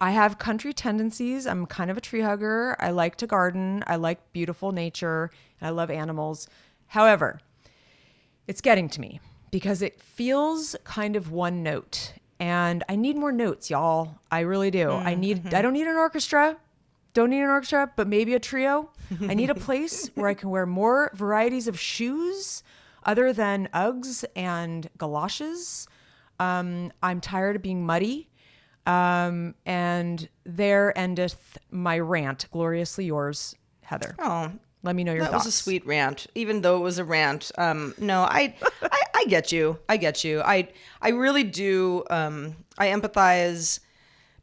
[0.00, 1.46] I have country tendencies.
[1.46, 2.76] I'm kind of a tree hugger.
[2.78, 3.84] I like to garden.
[3.86, 6.48] I like beautiful nature and I love animals.
[6.88, 7.40] However,
[8.46, 9.20] it's getting to me
[9.50, 14.18] because it feels kind of one note and I need more notes, y'all.
[14.30, 14.90] I really do.
[14.90, 15.54] I mm, need mm-hmm.
[15.54, 16.56] I don't need an orchestra.
[17.12, 18.90] Don't need an orchestra, but maybe a trio.
[19.28, 22.64] I need a place where I can wear more varieties of shoes
[23.04, 25.86] other than Uggs and galoshes.
[26.40, 28.28] Um, I'm tired of being muddy.
[28.86, 32.46] Um, and there endeth my rant.
[32.50, 34.14] Gloriously yours, Heather.
[34.18, 35.30] Oh, Let me know your thoughts.
[35.30, 35.46] that thoughts.
[35.46, 37.50] was a sweet rant, even though it was a rant.
[37.56, 39.78] Um, no, I, I, I get you.
[39.88, 40.42] I get you.
[40.42, 40.68] I,
[41.00, 42.04] I really do.
[42.10, 43.80] Um, I empathize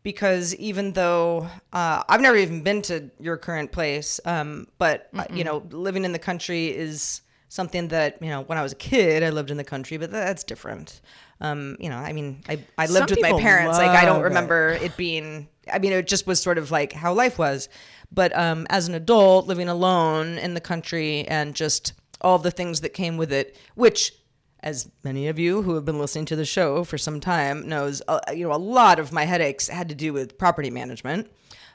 [0.02, 5.26] because even though uh, I've never even been to your current place, um, but uh,
[5.32, 8.42] you know, living in the country is something that you know.
[8.42, 11.02] When I was a kid, I lived in the country, but that's different.
[11.42, 13.78] Um, you know, I mean, I, I Some lived with my parents.
[13.78, 14.30] Like, I don't love it.
[14.30, 15.48] remember it being.
[15.72, 17.68] I mean, it just was sort of like how life was.
[18.12, 22.82] But um, as an adult, living alone in the country and just all the things
[22.82, 24.14] that came with it, which
[24.62, 28.02] as many of you who have been listening to the show for some time knows,
[28.08, 31.32] uh, you know, a lot of my headaches had to do with property management.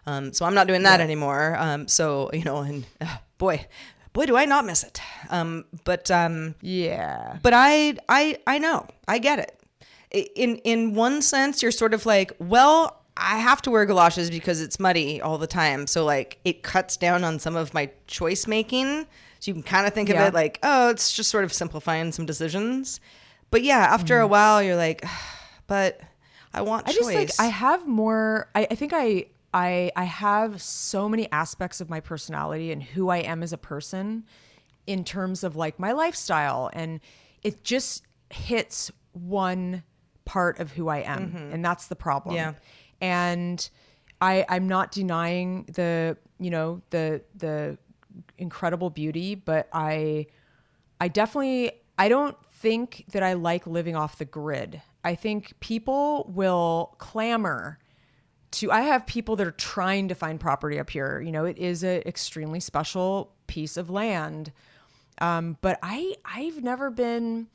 [0.06, 1.56] Um, so I'm not doing that anymore.
[1.58, 3.66] Um, so you know, and uh, boy,
[4.16, 5.00] boy, do I not miss it.
[5.30, 7.38] Um, but um, yeah.
[7.42, 9.60] but I, I, I know, I get it.
[10.34, 14.60] In in one sense, you're sort of like, well, I have to wear galoshes because
[14.62, 15.86] it's muddy all the time.
[15.86, 19.06] So like, it cuts down on some of my choice making.
[19.40, 20.22] So you can kind of think Yeah.
[20.22, 23.00] of it like, oh, it's just sort of simplifying some decisions.
[23.50, 25.04] But yeah, after a while, you're like,
[25.66, 26.00] but
[26.54, 26.96] I want I choice.
[26.96, 31.80] just like I have more I, I think I I I have so many aspects
[31.80, 34.24] of my personality and who I am as a person
[34.86, 37.00] in terms of like my lifestyle and
[37.42, 39.82] it just hits one
[40.24, 41.52] part of who I am mm-hmm.
[41.54, 42.34] and that's the problem.
[42.34, 42.54] Yeah.
[43.00, 43.68] And
[44.20, 47.78] I I'm not denying the you know the the
[48.38, 50.26] incredible beauty but I
[51.00, 54.82] I definitely I don't think that I like living off the grid.
[55.04, 57.78] I think people will clamor
[58.52, 61.20] to I have people that are trying to find property up here.
[61.20, 64.52] You know, it is an extremely special piece of land.
[65.20, 67.48] Um, but I I've never been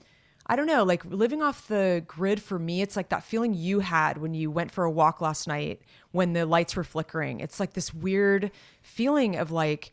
[0.48, 3.80] I don't know, like living off the grid for me, it's like that feeling you
[3.80, 7.40] had when you went for a walk last night when the lights were flickering.
[7.40, 8.52] It's like this weird
[8.82, 9.92] feeling of like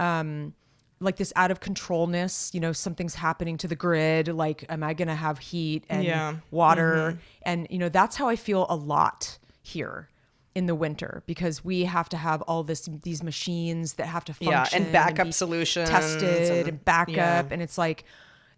[0.00, 0.52] um
[1.00, 4.94] like this out of controlness, you know, something's happening to the grid, like am I
[4.94, 6.36] going to have heat and Yeah.
[6.50, 10.08] water and you know, that's how I feel a lot here
[10.54, 14.34] in the winter because we have to have all this these machines that have to
[14.40, 17.46] Yeah, function and backup be solutions tested and- and, backup yeah.
[17.50, 18.04] and it's like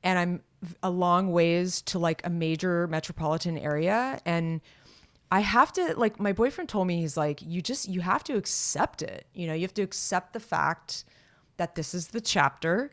[0.03, 0.43] and I'm
[0.83, 4.61] a long ways to like a major metropolitan area and
[5.33, 8.37] I have to like my boyfriend told me he's like you just you have to
[8.37, 9.27] accept it.
[9.35, 11.05] You know, you have to accept the fact
[11.57, 12.93] that this is the chapter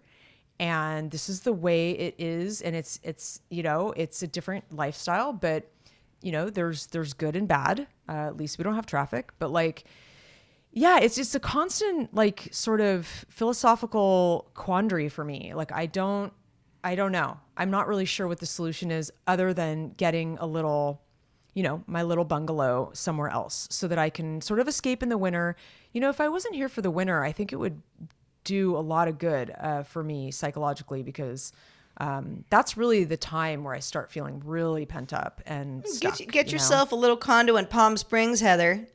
[0.60, 4.64] and this is the way it is and it's it's you know, it's a different
[4.74, 5.70] lifestyle, but
[6.22, 7.86] you know, there's there's good and bad.
[8.08, 9.86] Uh, at least we don't have traffic, but like
[10.76, 15.54] yeah, it's just a constant like sort of philosophical quandary for me.
[15.54, 16.34] Like I don't
[16.84, 17.40] I don't know.
[17.56, 21.02] I'm not really sure what the solution is other than getting a little
[21.54, 25.10] you know, my little bungalow somewhere else so that I can sort of escape in
[25.10, 25.56] the winter.
[25.92, 27.80] You know, if I wasn't here for the winter, I think it would
[28.44, 31.54] do a lot of good uh, for me psychologically because
[31.98, 36.28] um, that's really the time where I start feeling really pent up and stuck, get,
[36.32, 36.56] get you know?
[36.56, 38.88] yourself a little condo in Palm Springs, Heather.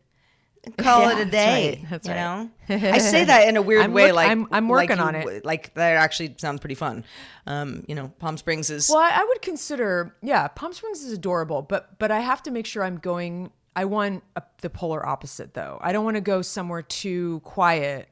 [0.76, 1.68] Call Yeah, it a that's day.
[1.82, 2.20] right, that's you right.
[2.20, 2.50] know,
[2.92, 4.08] I say that in a weird I'm way.
[4.08, 5.44] look- like I'm- I'm like working you on it.
[5.44, 7.04] Like that actually sounds pretty fun.
[7.46, 8.88] Um, you know, Palm Springs is.
[8.90, 12.50] Well, I, I would consider, yeah, Palm Springs is adorable, but but I have to
[12.50, 13.50] make sure I'm going.
[13.76, 15.78] I want a, the polar opposite though.
[15.80, 18.08] I don't want to go somewhere too quiet,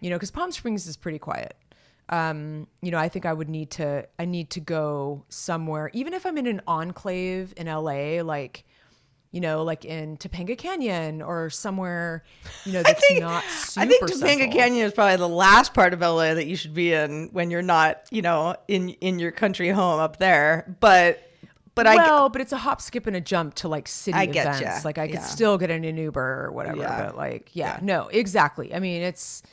[0.00, 1.54] you know, because Palm Springs is pretty quiet.
[2.10, 4.06] Um, you know, I think I would need to.
[4.18, 8.64] I need to go somewhere, even if I'm in an enclave in LA, like.
[9.32, 12.24] You know, like in Topanga Canyon or somewhere,
[12.64, 14.50] you know, that's not super I think Topanga central.
[14.52, 17.62] Canyon is probably the last part of LA that you should be in when you're
[17.62, 20.76] not, you know, in in your country home up there.
[20.80, 21.22] But
[21.76, 24.24] but I well, but it's a hop, skip, and a jump to like city I
[24.24, 24.84] events.
[24.84, 25.20] Like I could Yeah.
[25.20, 26.78] still get in an Uber or whatever.
[26.78, 27.04] Yeah.
[27.06, 28.74] But like, yeah, no, exactly.
[28.74, 29.44] I mean, it's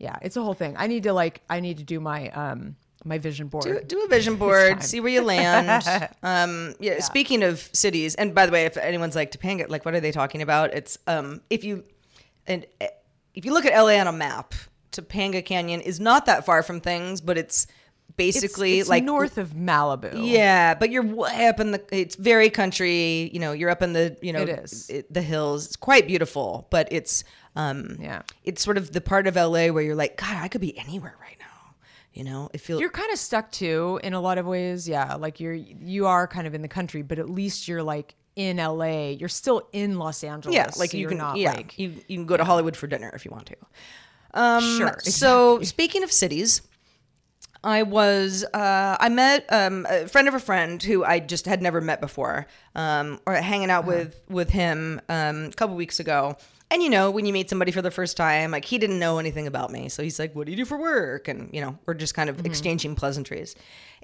[0.00, 0.74] yeah, it's a whole thing.
[0.76, 3.64] I need to like, I need to do my um my vision board.
[3.64, 5.84] do, do a vision board, see where you land.
[6.22, 9.94] um, yeah, Speaking of cities, and by the way, if anyone's like Topanga, like what
[9.94, 10.74] are they talking about?
[10.74, 11.84] It's um, if you
[12.46, 12.88] and eh,
[13.34, 14.54] if you look at LA on a map,
[14.92, 17.66] Topanga Canyon is not that far from things, but it's
[18.16, 20.12] basically it's like north of Malibu.
[20.14, 21.82] Yeah, but you're way up in the.
[21.90, 23.30] It's very country.
[23.32, 24.16] You know, you're up in the.
[24.20, 24.90] You know, It is.
[25.10, 25.66] the hills.
[25.66, 27.24] It's quite beautiful, but it's.
[27.56, 28.22] Um Yeah.
[28.44, 31.16] It's sort of the part of LA where you're like, God, I could be anywhere
[31.20, 31.46] right now.
[32.12, 32.80] You know, it feels.
[32.80, 34.88] You're kind of stuck too in a lot of ways.
[34.88, 38.14] Yeah, like you're you are kind of in the country, but at least you're like
[38.36, 39.10] in LA.
[39.10, 40.54] You're still in Los Angeles.
[40.54, 41.18] yeah, like so you you're can.
[41.18, 43.56] not yeah, like you you can go to Hollywood for dinner if you want to.
[44.34, 46.62] Um, Sure, So speaking of cities,
[47.62, 51.60] I was uh, I met um, a friend of a friend who I just had
[51.62, 56.36] never met before, um, or hanging out with with him um, a couple weeks ago.
[56.70, 59.18] And you know, when you meet somebody for the first time, like he didn't know
[59.18, 61.76] anything about me, so he's like, "What do you do for work?" And you know,
[61.84, 62.46] we're just kind of mm-hmm.
[62.46, 63.56] exchanging pleasantries.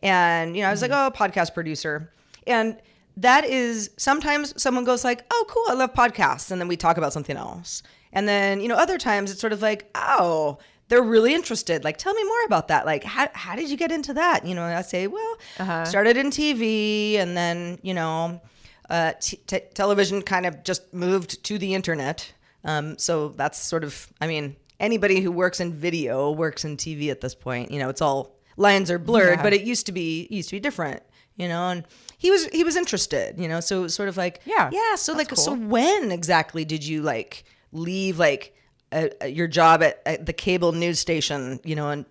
[0.02, 1.14] And you know, I was like, mm-hmm.
[1.14, 2.12] "Oh, podcast producer,"
[2.46, 2.76] and
[3.18, 6.96] that is sometimes someone goes like, "Oh, cool, I love podcasts," and then we talk
[6.96, 7.84] about something else.
[8.12, 11.82] And then you know, other times it's sort of like, "Oh." They're really interested.
[11.82, 12.86] Like, tell me more about that.
[12.86, 14.46] Like, how, how did you get into that?
[14.46, 15.84] You know, I say, well, uh-huh.
[15.84, 18.40] started in TV, and then you know,
[18.88, 22.32] uh, t- t- television kind of just moved to the internet.
[22.66, 27.10] Um, so that's sort of, I mean, anybody who works in video works in TV
[27.10, 27.70] at this point.
[27.70, 29.42] You know, it's all lines are blurred, Yeah.
[29.42, 31.02] but it used to be used to be different.
[31.36, 31.84] You know, and
[32.18, 33.38] he was he was interested.
[33.38, 34.96] You know, so it was sort of like Yeah, yeah.
[34.96, 38.54] So like, that's so when exactly did you like leave like
[38.92, 41.60] uh, uh, your job at, at the cable news station?
[41.64, 42.04] You know, and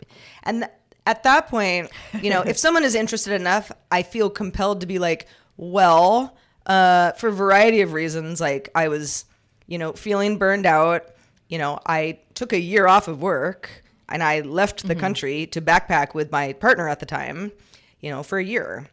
[0.43, 0.71] and th-
[1.07, 1.89] at that point,
[2.21, 7.11] you know, if someone is interested enough, I feel compelled to be like, well, uh,
[7.13, 9.25] for a variety of reasons, like I was,
[9.67, 11.05] you know, feeling burned out.
[11.49, 15.61] You know, I took a year off of work and I left the country to
[15.61, 17.51] backpack with my partner at the time,
[17.99, 18.87] you know, for a year.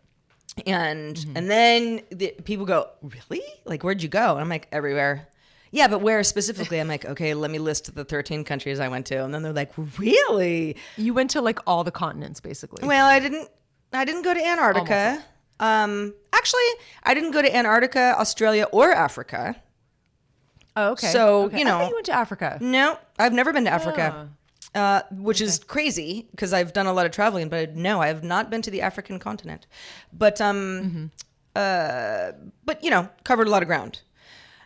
[0.67, 3.43] And and then the, people go, really?
[3.65, 4.33] Like, where'd you go?
[4.33, 5.29] And I'm like, everywhere.
[5.71, 6.79] Yeah, but where specifically?
[6.79, 9.25] I'm like, okay, let me list the 13 countries I went to.
[9.25, 10.77] And then they're like, really?
[10.99, 12.87] you went to like all the continents basically.
[12.87, 13.49] Well, I didn't.
[13.95, 15.23] I didn't go to Antarctica.
[15.61, 16.61] Um, actually,
[17.05, 19.55] I didn't go to Antarctica, Australia, or Africa.
[20.77, 21.09] Oh, okay.
[21.09, 21.59] so, Okay.
[21.59, 22.59] you know- you went to Africa.
[22.61, 24.29] No, I've never been to Africa,
[24.75, 27.49] uh, which is crazy because I've done a lot of traveling.
[27.49, 29.67] But no, I have not been to the African continent.
[30.13, 31.11] But um,
[31.55, 32.33] uh,
[32.65, 34.01] but you know, covered a lot of ground,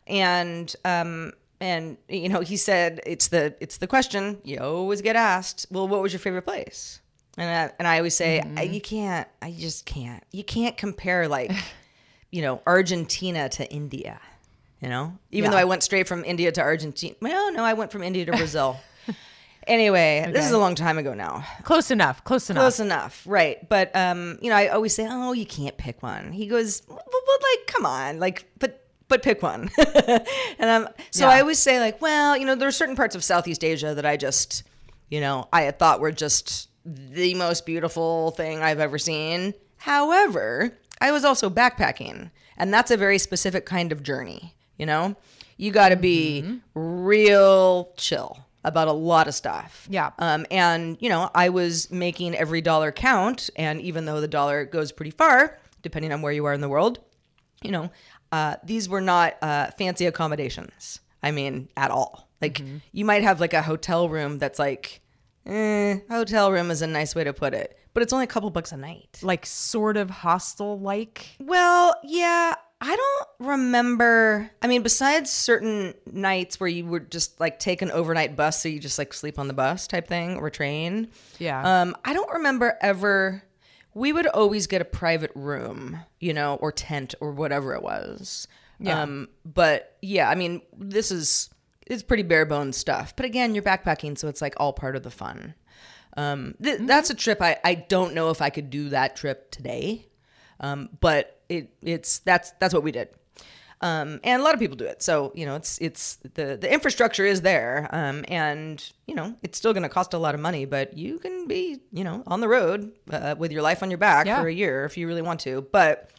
[0.07, 5.17] and um, and you know, he said it's the it's the question you always get
[5.17, 5.67] asked.
[5.71, 7.01] Well, what was your favorite place?
[7.39, 9.29] And I, and I always say I, you can't.
[9.43, 10.23] I just can't.
[10.33, 11.51] You can't compare like
[12.31, 14.21] you know Argentina to India.
[14.87, 17.17] You know, even though I went straight from India to Argentina.
[17.21, 18.79] Well, no, I went from India to Brazil.
[19.67, 21.45] anyway, this is a long time ago now.
[21.65, 22.23] Close enough.
[22.23, 22.63] Close enough.
[22.63, 23.69] Close enough, right?
[23.69, 27.03] But um, you know, I always say, "Oh, you can't pick one." He goes, "Well,
[27.05, 31.35] well like, come on, like, but." But pick one, and um, so Yeah.
[31.35, 34.05] I always say like, well, you know, there are certain parts of Southeast Asia that
[34.05, 34.65] I just,
[35.11, 39.55] you know, I had thought were just the most beautiful thing I've ever seen.
[39.77, 44.56] However, I was also backpacking, and that's a very specific kind of journey.
[44.79, 45.17] You know,
[45.57, 49.87] you got to be real chill about a lot of stuff.
[49.89, 50.11] Yeah.
[50.19, 54.65] Um, and you know, I was making every dollar count, and even though the dollar
[54.65, 56.99] goes pretty far, depending on where you are in the world,
[57.63, 57.91] you know,
[58.33, 61.01] uh, these were not uh, fancy accommodations.
[61.23, 62.29] I mean, at all.
[62.43, 62.63] Like
[62.93, 65.01] you might have like a hotel room that's like,
[65.47, 68.51] eh, hotel room is a nice way to put it, but it's only a couple
[68.51, 69.19] bucks a night.
[69.23, 71.37] Like sort of hostel like.
[71.41, 74.51] Well, yeah, I don't remember.
[74.61, 78.69] I mean, besides certain nights where you would just like take an overnight bus, so
[78.69, 81.09] you just like sleep on the bus type thing or train.
[81.39, 81.83] Yeah.
[81.83, 83.43] Um, I don't remember ever.
[83.95, 88.47] We would always get a private room, you know, or tent or whatever it was.
[88.79, 89.03] Yeah.
[89.03, 91.49] Um, but yeah, I mean, this is
[91.87, 93.17] it's pretty bare bones stuff.
[93.17, 95.55] But again, you're backpacking, so it's like all part of the fun.
[96.17, 97.41] Um, th- that's a trip.
[97.41, 100.09] I, I don't know if I could do that trip today,
[100.61, 103.09] um, but it it's that's that's what we did,
[103.81, 105.03] um, and a lot of people do it.
[105.03, 109.59] So you know, it's it's the the infrastructure is there, um, and you know, it's
[109.59, 112.41] still going to cost a lot of money, but you can be you know on
[112.41, 114.41] the road uh, with your life on your back Yeah.
[114.41, 115.63] for a year if you really want to.
[115.73, 116.11] But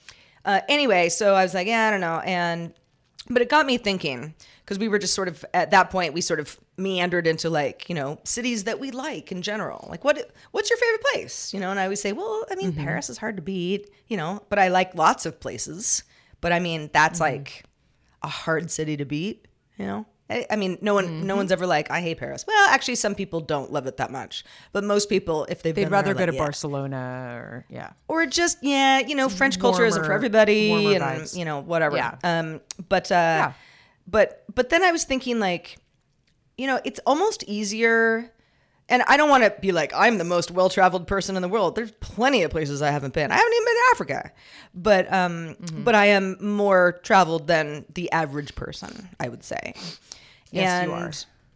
[0.46, 2.74] uh, anyway, so I was like, yeah, I don't know, and
[3.30, 6.22] but it got me thinking because we were just sort of at that point we
[6.22, 9.88] sort of meandered into like you know cities that we like in general.
[9.90, 11.54] Like what what's your favorite place?
[11.54, 12.84] You know and i always say well i mean mm-hmm.
[12.84, 16.04] paris is hard to beat you know but i like lots of places.
[16.40, 17.38] But i mean that's mm-hmm.
[17.38, 17.64] like
[18.24, 21.66] a hard city to beat you know I, I mean no one no one's ever
[21.66, 25.08] like i hate paris well actually some people don't love it that much but most
[25.10, 26.42] people if they've They'd been rather there, go like, to yeah.
[26.44, 27.92] Barcelona or yeah.
[28.08, 31.38] or just yeah you know french culture isn't for everybody and vibes.
[31.38, 32.16] you know whatever Yeah.
[32.24, 32.60] um
[32.90, 33.52] but uh
[34.06, 35.78] but but then i was thinking like
[36.58, 38.32] you know it's almost easier
[38.90, 41.50] and I don't want to be like I'm the most well traveled person in the
[41.50, 41.76] world.
[41.76, 43.30] There's plenty of places I haven't been.
[43.34, 44.32] I haven't even been to Africa,
[44.74, 45.84] but um, Mm-hmm.
[45.84, 49.74] but I am more traveled than the average person, I would say.
[50.52, 51.12] Yes, and, you are.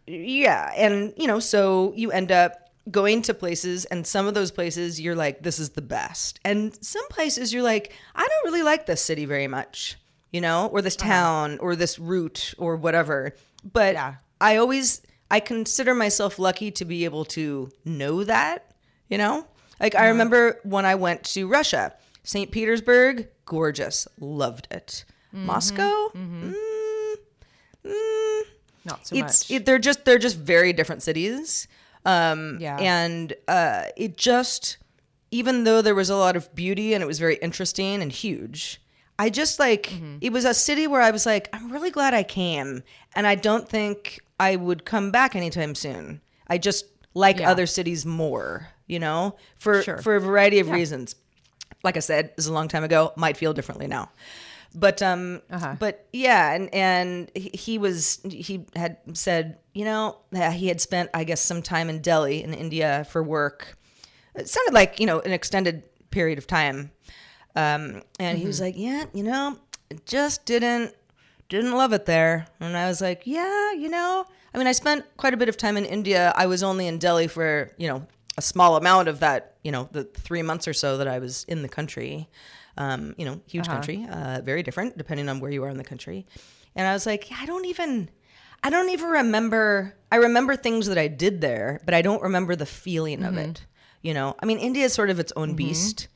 [0.06, 4.50] Yeah, and you know, so you end up going to places, and some of those
[4.50, 8.64] places you're like, this is the best, and some places you're like, I don't really
[8.64, 9.96] like this city very much,
[10.32, 13.34] you know, or this town, or this route, or whatever.
[13.64, 14.14] But Yeah.
[14.40, 18.74] I always I consider myself lucky to be able to know that,
[19.08, 19.46] you know?
[19.80, 22.50] Like I remember when I went to Russia, St.
[22.50, 25.04] Petersburg, gorgeous, loved it.
[25.32, 27.14] Moscow, mm, mm,
[28.84, 29.56] Not so it's much.
[29.56, 31.68] it, they're just they're just very different cities.
[32.04, 32.76] Um Yeah.
[32.78, 34.78] and uh it just
[35.30, 38.80] even though there was a lot of beauty and it was very interesting and huge,
[39.18, 40.16] I just like Mm-hmm.
[40.20, 42.82] it was a city where I was like, I'm really glad I came,
[43.14, 46.20] and I don't think I would come back anytime soon.
[46.48, 47.50] I just like Yeah.
[47.50, 49.98] other cities more, you know, for Sure.
[49.98, 51.14] for a variety of reasons.
[51.84, 53.12] Like I said, this is a long time ago.
[53.16, 54.10] Might feel differently now,
[54.74, 55.76] but um, Uh-huh.
[55.78, 61.24] but yeah, and and he was he had said, you know, he had spent I
[61.24, 63.76] guess some time in Delhi in India for work.
[64.34, 66.90] It sounded like you know an extended period of time.
[67.54, 68.64] Um, and he was Mm-hmm.
[68.64, 69.58] like, "Yeah, you know,
[70.06, 70.94] just didn't
[71.48, 75.04] didn't love it there." And I was like, "Yeah, you know, I mean, I spent
[75.18, 76.32] quite a bit of time in India.
[76.34, 78.06] I was only in Delhi for you know
[78.38, 81.44] a small amount of that, you know, the three months or so that I was
[81.48, 82.30] in the country.
[82.78, 85.84] Um, you know, huge country, uh, very different depending on where you are in the
[85.84, 86.26] country.
[86.74, 88.08] And I was like, yeah, I don't even."
[88.64, 89.96] I don't even remember.
[90.12, 93.66] I remember things that I did there, but I don't remember the feeling of it.
[94.02, 96.06] You know, I mean, India is sort of its own beast.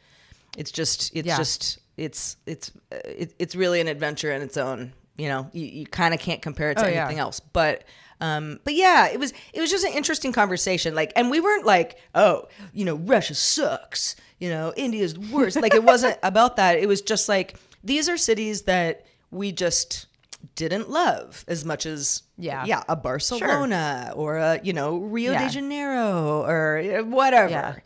[0.57, 1.37] It's just, it's Yeah.
[1.39, 4.93] just, it's, it's, uh, it, it's really an adventure in its own.
[5.17, 7.01] You know, you, you kind of can't compare it to Oh, yeah.
[7.07, 7.41] anything else.
[7.41, 7.83] But,
[8.21, 10.95] um, but yeah, it was, it was just an interesting conversation.
[10.95, 14.15] Like, and we weren't like, oh, you know, Russia sucks.
[14.39, 15.57] You know, India's the worst.
[15.61, 16.79] like, it wasn't about that.
[16.79, 20.07] It was just like these are cities that we just
[20.55, 22.65] didn't love as much as Yeah.
[22.67, 27.51] yeah a Barcelona or a you know Rio de Janeiro or whatever.
[27.51, 27.77] Yeah.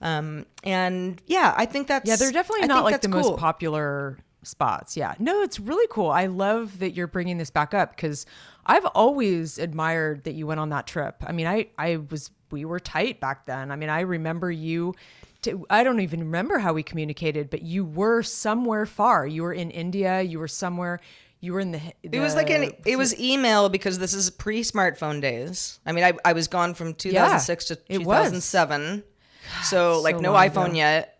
[0.00, 3.22] Um, and yeah, I think that's Yeah, they're definitely I not like the cool.
[3.22, 4.96] most popular spots.
[4.96, 5.14] Yeah.
[5.18, 6.10] No, it's really cool.
[6.10, 8.26] I love that you're bringing this back up because
[8.66, 11.16] I've always admired that you went on that trip.
[11.26, 13.70] I mean, I I was we were tight back then.
[13.70, 14.94] I mean, I remember you
[15.42, 19.26] to, I don't even remember how we communicated, but you were somewhere far.
[19.26, 21.00] You were in India, you were somewhere
[21.40, 24.62] you were in the, It was like an it was email because this is pre
[24.62, 25.78] smartphone days.
[25.84, 28.30] I mean, I, I was gone from 2006 to it was.
[28.30, 29.04] 2007,
[29.62, 30.76] so like so no iPhone ago.
[30.76, 31.12] yet.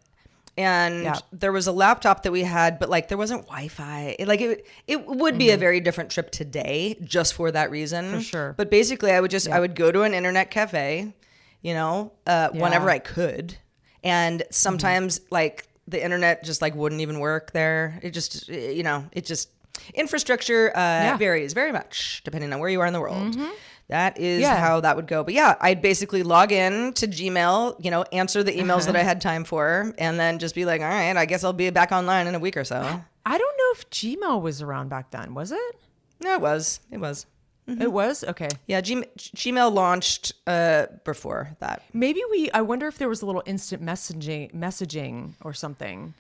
[0.58, 1.18] And Yeah.
[1.32, 4.16] there was a laptop that we had, but like there wasn't Wi-Fi.
[4.18, 8.06] It, like it, it would be a very different trip today, just for that reason.
[8.06, 8.14] Mm-hmm.
[8.16, 8.54] For sure.
[8.56, 11.12] But basically, I would just I would go to an internet cafe,
[11.60, 13.58] you know, uh, whenever I could,
[14.07, 14.52] and mm-hmm.
[14.52, 17.98] sometimes like the internet just like wouldn't even work there.
[18.02, 19.50] It just you know it just
[19.94, 23.34] infrastructure uh, varies very much depending on where you are in the world.
[23.34, 23.50] Mm-hmm.
[23.88, 24.57] That is Yeah.
[24.57, 25.22] how that would go.
[25.22, 28.98] But yeah, I'd basically log in to Gmail, you know, answer the emails that uh-huh.
[28.98, 31.70] I had time for, and then just be like, all right, I guess I'll be
[31.70, 33.00] back online in a week or so.
[33.24, 35.76] I don't know if Gmail was around back then, was it?
[36.20, 36.80] No, it was.
[36.90, 37.26] It was.
[37.66, 38.22] It was?
[38.22, 38.48] Okay.
[38.66, 41.82] Yeah, Gmail, Gmail launched uh, before that.
[41.92, 42.50] Maybe we.
[42.52, 46.14] I wonder if there was a little instant messaging, messaging or something.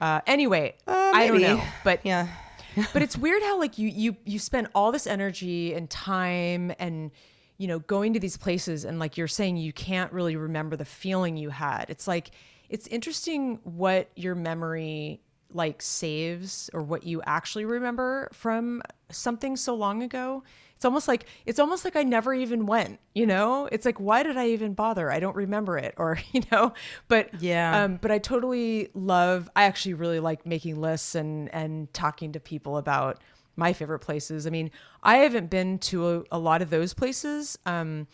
[0.00, 2.28] Uh, anyway, I don't know, but Yeah.
[2.92, 7.10] but it's weird how like you you you spend all this energy and time and
[7.58, 10.84] you know going to these places and like you're saying you can't really remember the
[10.84, 11.86] feeling you had.
[11.88, 12.30] It's like
[12.68, 15.20] it's interesting what your memory
[15.54, 20.42] like saves or what you actually remember from something so long ago.
[20.76, 23.68] It's almost like it's almost like I never even went, you know?
[23.70, 25.10] It's like why did I even bother?
[25.12, 26.72] I don't remember it or, you know,
[27.08, 27.84] but Yeah.
[27.84, 32.40] um but I totally love I actually really like making lists and and talking to
[32.40, 33.20] people about
[33.56, 34.46] my favorite places.
[34.46, 34.70] I mean,
[35.02, 37.58] I haven't been to a, a lot of those places.
[37.66, 38.06] Um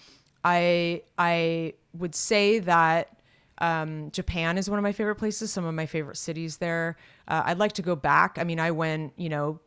[0.45, 3.16] I I would say that
[3.59, 5.53] um, Japan is one of my favorite places.
[5.53, 6.97] Some of my favorite cities there.
[7.27, 8.39] Uh, I'd like to go back.
[8.39, 9.61] I mean, I went, you know,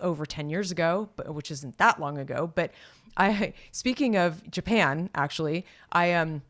[0.00, 2.50] over ten years ago, but which isn't that long ago.
[2.54, 2.72] But
[3.16, 6.42] I, speaking of Japan, actually, I um,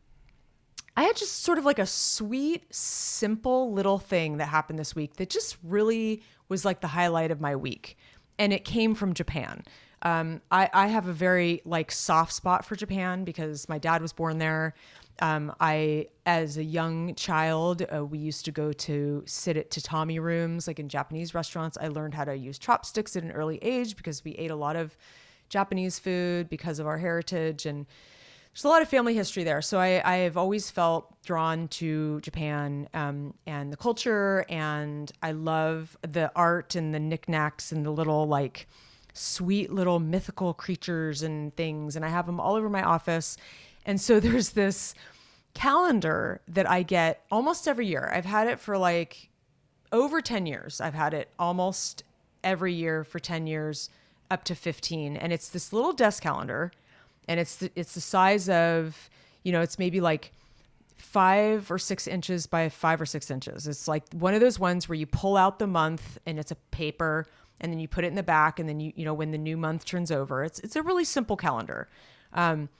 [0.96, 5.16] I had just sort of like a sweet, simple little thing that happened this week
[5.16, 7.96] that just really was like the highlight of my week.
[8.38, 9.64] And it came from Japan.
[10.02, 14.12] Um, I, I have a very like soft spot for Japan because my dad was
[14.12, 14.74] born there.
[15.22, 20.18] Um, I, as a young child, uh, we used to go to sit at tatami
[20.18, 21.78] rooms, like in Japanese restaurants.
[21.80, 24.74] I learned how to use chopsticks at an early age because we ate a lot
[24.74, 24.96] of
[25.48, 27.86] Japanese food because of our heritage and
[28.52, 29.62] there's a lot of family history there.
[29.62, 35.32] So I, I have always felt drawn to Japan um, and the culture, and I
[35.32, 38.68] love the art and the knickknacks and the little like
[39.14, 41.96] sweet little mythical creatures and things.
[41.96, 43.38] And I have them all over my office.
[43.86, 44.94] And so there's this
[45.54, 48.10] calendar that I get almost every year.
[48.12, 49.28] I've had it for like
[49.90, 50.80] over 10 years.
[50.80, 52.04] I've had it almost
[52.42, 53.90] every year for 10 years
[54.30, 56.72] up to 15 and it's this little desk calendar
[57.28, 59.10] and it's the, it's the size of
[59.42, 60.32] you know it's maybe like
[60.96, 64.88] five or six inches by five or six inches it's like one of those ones
[64.88, 67.26] where you pull out the month and it's a paper
[67.60, 69.38] and then you put it in the back and then you you know when the
[69.38, 71.86] new month turns over it's it's a really simple calendar
[72.32, 72.70] um,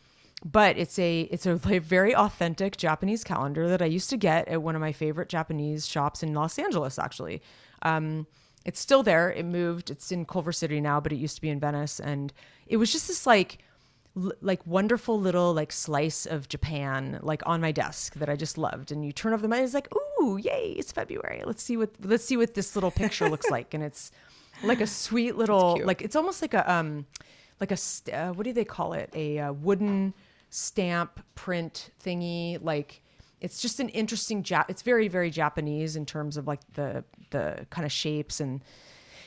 [0.44, 4.62] but it's a it's a very authentic Japanese calendar that I used to get at
[4.62, 7.42] one of my favorite Japanese shops in Los Angeles actually
[7.82, 8.26] um,
[8.64, 9.30] it's still there.
[9.30, 9.90] It moved.
[9.90, 12.00] It's in Culver City now, but it used to be in Venice.
[12.00, 12.32] And
[12.66, 13.58] it was just this like,
[14.16, 18.56] l- like wonderful little like slice of Japan like on my desk that I just
[18.58, 18.92] loved.
[18.92, 21.42] And you turn over the money, it's like, ooh, yay, it's February.
[21.44, 23.74] Let's see what let's see what this little picture looks like.
[23.74, 24.12] And it's
[24.62, 27.06] like a sweet little like it's almost like a um
[27.60, 29.10] like a st- uh, what do they call it?
[29.14, 30.14] A uh, wooden
[30.54, 33.02] stamp print thingy like
[33.40, 37.66] it's just an interesting Jap- it's very very japanese in terms of like the the
[37.70, 38.62] kind of shapes and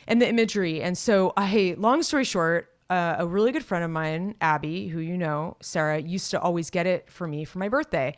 [0.07, 0.83] and the imagery.
[0.83, 4.99] And so i long story short uh, a really good friend of mine abby who
[4.99, 8.15] you know sarah used to always get it for me for my birthday.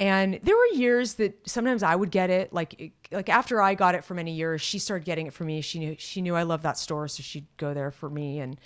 [0.00, 3.96] And there were years that sometimes i would get it like like after i got
[3.96, 5.60] it for many years she started getting it for me.
[5.60, 8.60] She knew she knew i loved that store so she'd go there for me and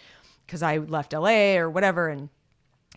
[0.45, 2.29] because i left la or whatever and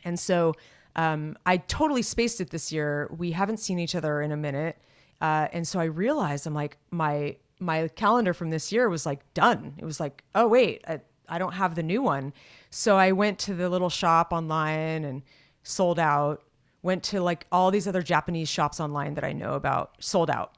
[0.06, 0.54] and so
[0.96, 3.10] um, I totally spaced it this year.
[3.18, 4.78] We haven't seen each other in a minute,
[5.20, 9.22] uh, and so I realized I'm like my my calendar from this year was like
[9.34, 9.74] done.
[9.78, 12.34] It was like, oh wait, I, I don't have the new one.
[12.70, 15.24] So I went to the little shop online and
[15.64, 16.44] sold out.
[16.82, 20.56] Went to like all these other Japanese shops online that I know about, sold out.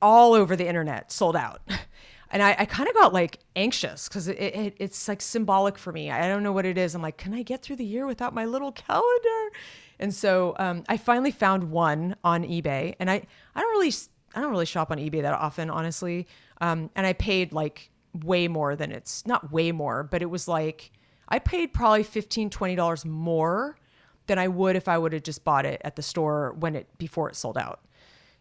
[0.00, 1.62] All over the internet, sold out.
[2.30, 5.92] and I, I kind of got like anxious because it, it, it's like symbolic for
[5.92, 6.10] me.
[6.10, 6.94] I don't know what it is.
[6.94, 9.52] I'm like, can I get through the year without my little calendar?
[9.98, 13.22] And so um, I finally found one on eBay, and I
[13.54, 13.92] I don't really
[14.34, 16.26] I don't really shop on eBay that often, honestly.
[16.60, 17.90] Um, and I paid like
[18.24, 20.90] way more than it's not way more, but it was like
[21.28, 23.78] I paid probably 15 dollars more
[24.26, 26.86] than I would if I would have just bought it at the store when it
[26.98, 27.80] before it sold out.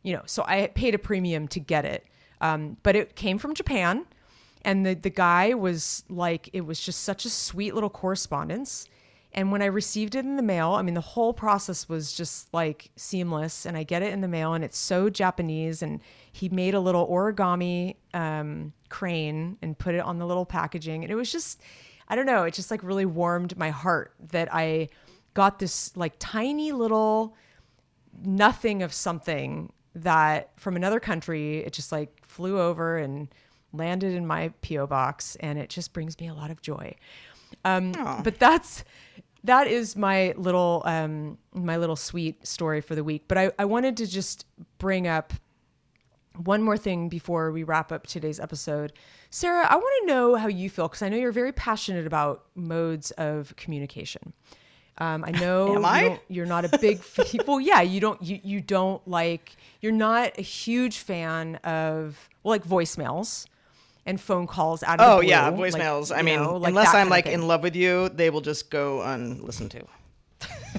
[0.03, 2.05] You know, so I paid a premium to get it.
[2.41, 4.05] Um, but it came from Japan.
[4.63, 8.87] And the, the guy was like, it was just such a sweet little correspondence.
[9.31, 12.51] And when I received it in the mail, I mean, the whole process was just
[12.53, 13.65] like seamless.
[13.65, 15.81] And I get it in the mail, and it's so Japanese.
[15.81, 15.99] And
[16.31, 21.03] he made a little origami um, crane and put it on the little packaging.
[21.03, 21.61] And it was just,
[22.07, 24.89] I don't know, it just like really warmed my heart that I
[25.35, 27.35] got this like tiny little
[28.23, 33.27] nothing of something that from another country, it just like flew over and
[33.73, 36.95] landed in my PO box, and it just brings me a lot of joy.
[37.63, 37.93] Um,
[38.23, 38.83] but that's
[39.43, 43.23] that is my little um, my little sweet story for the week.
[43.27, 44.45] But I, I wanted to just
[44.77, 45.33] bring up
[46.35, 48.91] one more thing before we wrap up today's episode.
[49.29, 52.45] Sarah, I want to know how you feel because I know you're very passionate about
[52.55, 54.33] modes of communication.
[54.97, 56.03] Um, I know Am I?
[56.03, 57.01] You you're not a big
[57.47, 62.51] well, yeah, you don't you you don't like you're not a huge fan of well,
[62.51, 63.45] like voicemails
[64.05, 65.29] and phone calls out of Oh the blue.
[65.29, 66.15] yeah, like, voicemails.
[66.15, 69.01] I mean, know, like unless I'm like in love with you, they will just go
[69.01, 69.85] unlistened to.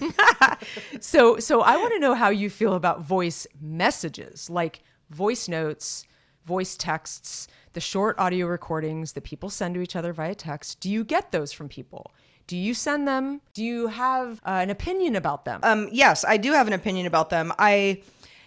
[1.00, 6.06] So so I want to know how you feel about voice messages, like voice notes,
[6.44, 10.80] voice texts, the short audio recordings that people send to each other via text.
[10.80, 12.12] Do you get those from people?
[12.46, 13.40] Do you send them?
[13.54, 15.60] Do you have uh, an opinion about them?
[15.62, 17.52] Um, yes, I do have an opinion about them.
[17.58, 18.02] I,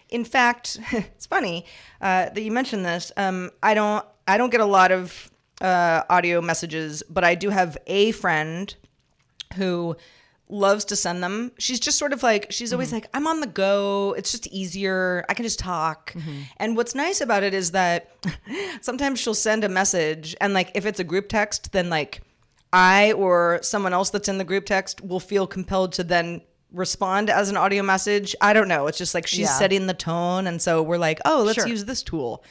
[0.10, 1.66] in fact, it's funny
[2.02, 3.12] uh, that you mentioned this.
[3.18, 5.30] Um, I don't, I don't get a lot of
[5.62, 8.74] uh, audio messages, but I do have a friend
[9.56, 9.98] who
[10.48, 11.52] loves to send them.
[11.60, 14.16] She's just sort of like she's always like I'm on the go.
[14.18, 15.26] It's just easier.
[15.30, 16.14] I can just talk.
[16.58, 18.10] And what's nice about it is that
[18.82, 22.22] sometimes she'll send a message and like if it's a group text then like
[22.72, 26.42] I or someone else that's in the group text will feel compelled to then
[26.72, 28.36] respond as an audio message.
[28.42, 28.86] I don't know.
[28.88, 29.58] It's just like she's Yeah.
[29.58, 31.68] setting the tone and so we're like, "Oh, let's Sure.
[31.68, 32.44] use this tool."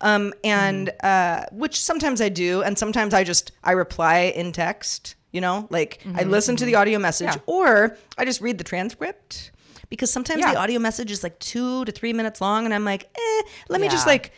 [0.00, 1.06] Um, and Mm-hmm.
[1.06, 5.14] uh, which sometimes I do, and sometimes I just I reply in text.
[5.30, 8.64] You know, like Mm-hmm, I listen to the audio message, or I just read the
[8.64, 9.52] transcript
[9.88, 10.52] because sometimes Yeah.
[10.52, 13.80] the audio message is like two to three minutes long, and I'm like, eh, let
[13.80, 14.32] me just like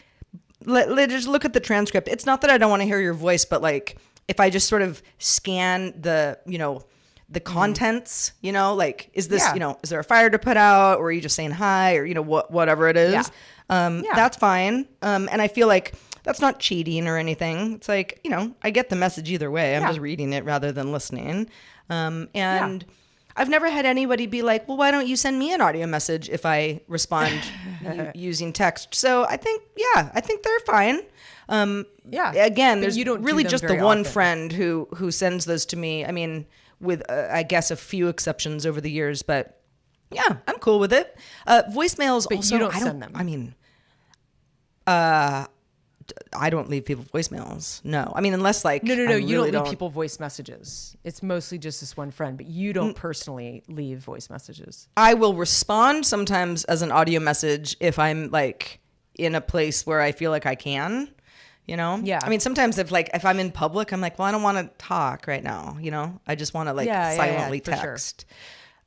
[0.67, 2.09] let, let just look at the transcript.
[2.09, 3.97] It's not that I don't want to hear your voice, but like
[4.29, 6.83] if I just sort of scan the you know
[7.29, 9.49] the contents, you know, like is this, Mm-hmm.
[9.51, 9.55] Yeah.
[9.55, 11.97] you know, is there a fire to put out or are you just saying hi
[11.97, 13.13] or you know what whatever it is.
[13.13, 13.23] Yeah.
[13.71, 14.15] Um Yeah.
[14.15, 14.87] that's fine.
[15.03, 17.75] Um and I feel like that's not cheating or anything.
[17.75, 19.77] It's like, you know, I get the message either way.
[19.77, 21.49] I'm just reading it rather than listening.
[21.91, 22.85] Um and
[23.37, 26.29] I've never had anybody be like, "Well, why don't you send me an audio message
[26.31, 27.35] if I respond
[27.83, 31.01] u- using text?" So I think, yeah, I think they're fine.
[31.49, 32.33] Um, Yeah.
[32.33, 34.13] Again, But there's you don't really just the one often.
[34.13, 36.05] friend who who sends those to me.
[36.05, 36.47] I mean,
[36.81, 39.61] with uh, I guess a few exceptions over the years, but
[40.11, 41.17] yeah, I'm cool with it.
[41.47, 42.55] Uh, voicemails But also.
[42.55, 43.13] you don't I send them.
[43.15, 43.55] I mean,
[44.87, 45.47] uh,
[46.37, 47.83] I don't leave people voicemails.
[47.85, 49.13] No, I mean unless like No, no, no.
[49.13, 50.97] I you really don't leave people voice messages.
[51.05, 52.75] It's mostly just this one friend, but you Mm.
[52.75, 54.89] don't personally leave voice messages.
[54.97, 58.81] I will respond sometimes as an audio message if I'm like
[59.15, 61.09] in a place where I feel like I can.
[61.67, 61.99] You know?
[62.03, 62.21] Yeah.
[62.23, 64.59] I mean, sometimes if like if I'm in public, I'm like, well, I don't want
[64.59, 65.79] to talk right now.
[65.81, 67.75] You know, I just want to like Yeah, yeah, yeah, silently sure.
[67.75, 68.27] text.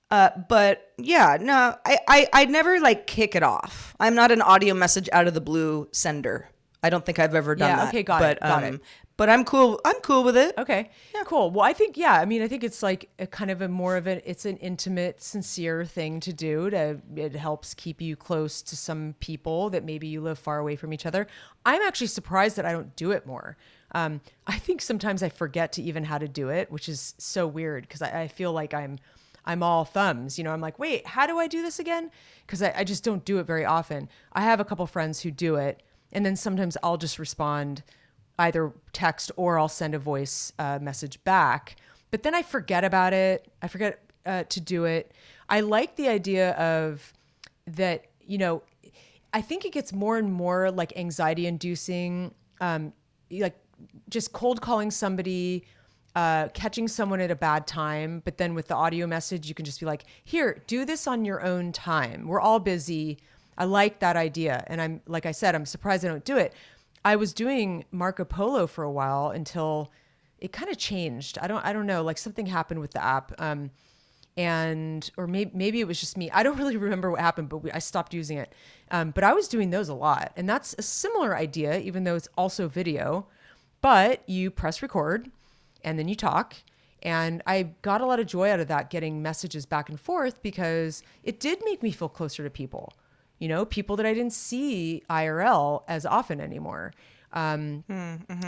[0.09, 3.95] Uh, but yeah, no, I, I I never like kick it off.
[3.99, 6.49] I'm not an audio message out of the blue sender.
[6.84, 7.88] I don't think I've ever done Yeah, that.
[7.89, 8.82] okay, got but, it, got um, it.
[9.18, 9.82] But I'm cool.
[9.84, 10.55] I'm cool with it.
[10.59, 10.91] Okay.
[11.13, 11.24] Yeah.
[11.26, 11.49] Cool.
[11.49, 12.13] Well, I think yeah.
[12.13, 14.57] I mean, I think it's like a kind of a more of an it's an
[14.57, 16.70] intimate, sincere thing to do.
[16.70, 20.76] To it helps keep you close to some people that maybe you live far away
[20.76, 21.26] from each other.
[21.65, 23.57] I'm actually surprised that I don't do it more.
[23.93, 27.47] Um, I think sometimes I forget to even how to do it, which is so
[27.47, 28.99] weird because I, I feel like I'm
[29.45, 30.38] I'm all thumbs.
[30.38, 32.11] You know, I'm like, wait, how do I do this again?
[32.45, 34.09] Because I, I just don't do it very often.
[34.34, 37.82] I have a couple friends who do it, and then sometimes I'll just respond
[38.40, 41.76] either text or I'll send a voice uh, message back.
[42.12, 43.52] But then I forget about it.
[43.62, 45.12] I forget uh, to do it.
[45.50, 47.14] I like the idea of
[47.68, 48.62] that, you know,
[49.34, 52.94] I think it gets more and more like anxiety inducing, um,
[53.30, 53.58] like
[54.10, 55.66] just cold calling somebody,
[56.16, 58.22] uh, catching someone at a bad time.
[58.24, 61.26] But then with the audio message, you can just be like, here, do this on
[61.26, 62.28] your own time.
[62.28, 63.20] We're all busy.
[63.58, 64.64] I like that idea.
[64.68, 66.54] And I'm, like I said, I'm surprised I don't do it.
[67.08, 69.93] I was doing Marco Polo for a while until
[70.39, 71.38] it kind of changed.
[71.41, 73.32] I don't, I don't know, like something happened with the app.
[73.39, 73.72] Um,
[74.36, 76.30] and or maybe maybe it was just me.
[76.32, 78.51] I don't really remember what happened, but we, I stopped using it.
[78.91, 82.16] Um, but I was doing those a lot, and that's a similar idea, even though
[82.16, 83.26] it's also video.
[83.80, 85.32] But you press record,
[85.86, 86.58] and then you talk.
[87.03, 90.41] And I got a lot of joy out of that, getting messages back and forth
[90.41, 92.91] because it did make me feel closer to people.
[93.40, 96.94] You know, people that I didn't see IRL as often anymore.
[97.34, 97.84] Um,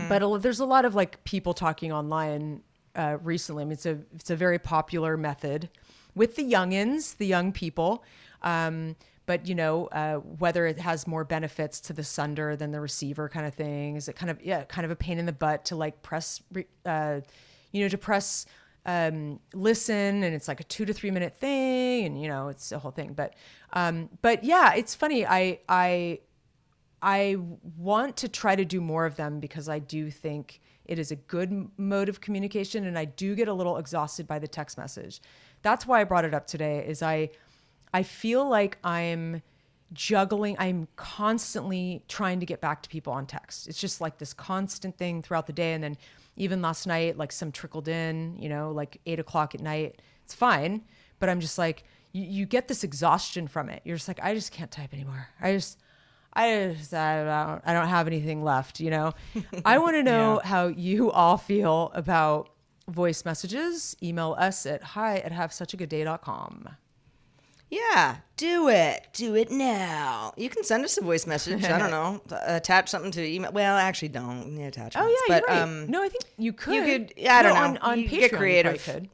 [0.10, 2.62] But a, there's a lot of like people talking online
[2.96, 3.62] uh, recently.
[3.62, 5.70] I mean, it's a it's a very popular method
[6.16, 8.04] with the youngins, the young people.
[8.42, 12.80] Um, but you know, uh, whether it has more benefits to the sender than the
[12.82, 15.34] receiver, kind of thing, is it kind of yeah, kind of a pain in the
[15.34, 16.42] butt to like press,
[16.86, 17.20] uh,
[17.72, 18.48] you know, to press
[18.90, 22.72] um, listen, and it's like a two to three minute thing, and you know, it's
[22.72, 23.14] a whole thing.
[23.14, 23.36] But
[23.74, 25.28] um, but yeah, it's funny.
[25.28, 26.20] I I
[27.02, 27.38] I
[27.78, 31.16] want to try to do more of them because I do think it is a
[31.16, 35.22] good mode of communication and I do get a little exhausted by the text message.
[35.62, 37.30] That's why I brought it up today is I
[37.94, 39.44] I feel like I'm
[39.94, 43.68] juggling I'm constantly trying to get back to people on text.
[43.68, 45.96] It's just like this constant thing throughout the day and then
[46.40, 50.02] even last night like some trickled in, you know, like eight o'clock at night.
[50.24, 50.84] It's fine,
[51.20, 51.84] but I'm just like
[52.14, 53.82] you, you get this exhaustion from it.
[53.86, 55.28] You're just like I just can't type anymore.
[55.40, 55.78] I just
[56.34, 59.14] I just, I don't, I don't have anything left, you know?
[59.66, 62.50] I want to know how you all feel about
[62.88, 63.96] voice messages.
[64.02, 66.70] Email us at hi at have such a good havesuchagoodday.com.
[67.70, 69.07] Yeah, do it.
[69.13, 70.34] Do it now.
[70.36, 71.63] You can send us a voice message.
[71.63, 72.22] I don't know.
[72.47, 73.51] Attach something to email.
[73.51, 74.95] Well, actually, don't attachments.
[74.97, 75.61] Oh, yeah, but, you're right.
[75.63, 76.74] Um, no, I think you could.
[76.74, 77.65] you could- I don't No, know.
[77.67, 78.84] On, on You Patreon, get creative.
[78.84, 79.09] probably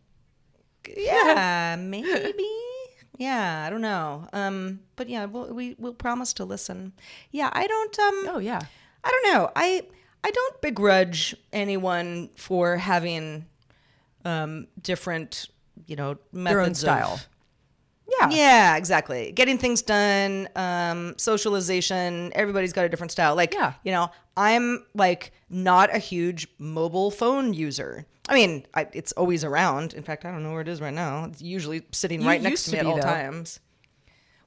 [0.86, 0.96] could.
[0.98, 2.48] yeah, maybe.
[3.18, 4.28] Yeah, I don't know.
[4.34, 6.94] Um, but yeah, we'll, we we'll promise to listen.
[7.32, 8.00] Yeah, I don't.
[8.00, 8.62] Um, Oh, yeah.
[9.04, 9.52] I don't know.
[9.56, 9.84] I
[10.24, 13.46] I don't begrudge anyone for having
[14.26, 15.48] um different,
[15.88, 17.20] you know, methods Their own of- style.
[18.08, 18.30] Yeah.
[18.30, 19.32] yeah, exactly.
[19.32, 22.32] Getting things done, um, socialization.
[22.36, 23.36] Everybody's got a different style.
[23.36, 23.74] Like, Yeah.
[23.84, 28.06] you know, I'm like not a huge mobile phone user.
[28.30, 29.94] I mean, I, it's always around.
[29.94, 31.26] In fact, I don't know where it is right now.
[31.26, 33.02] It's usually sitting You right next to me at all though.
[33.02, 33.60] times.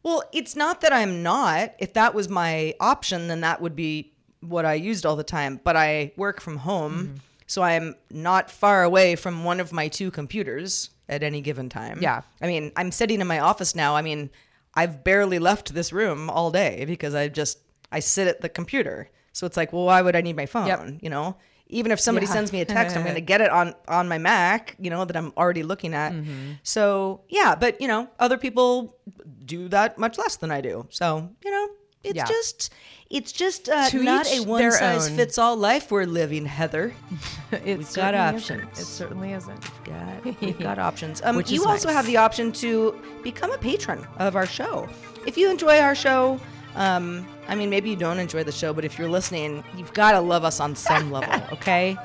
[0.03, 1.75] Well, it's not that I'm not.
[1.79, 5.61] If that was my option, then that would be what I used all the time.
[5.63, 7.15] But I work from home, Mm-hmm.
[7.47, 11.99] so I'm not far away from one of my two computers at any given time.
[12.01, 12.23] Yeah.
[12.41, 13.97] I mean, I'm sitting in my office now.
[13.97, 14.31] I mean,
[14.75, 17.59] I've barely left this room all day because I just
[17.91, 19.11] I sit at the computer.
[19.33, 20.99] So it's like, well, why would I need my phone?
[21.03, 21.37] You know,
[21.69, 22.33] even if somebody Yeah.
[22.33, 24.77] sends me a text, I'm going to get it on on my Mac.
[24.79, 26.13] You know that I'm already looking at.
[26.13, 26.53] Mm-hmm.
[26.63, 28.97] So yeah, but you know, other people
[29.45, 30.87] do that much less than I do.
[30.91, 31.69] So you know,
[32.05, 32.25] it's Yeah.
[32.27, 32.73] just
[33.11, 35.17] it's just uh, not a one size own.
[35.17, 36.93] fits all life we're living, Heather.
[37.53, 38.61] It We've got options.
[38.61, 38.79] Isn't.
[38.79, 39.65] It certainly isn't.
[39.85, 41.23] got, we've got options.
[41.25, 41.97] Um, you also nice.
[41.97, 44.87] have the option to become a patron of our show.
[45.27, 46.39] If you enjoy our show,
[46.75, 50.13] um, I mean, maybe you don't enjoy the show, but if you're listening, you've got
[50.13, 51.97] to love us on some level, okay?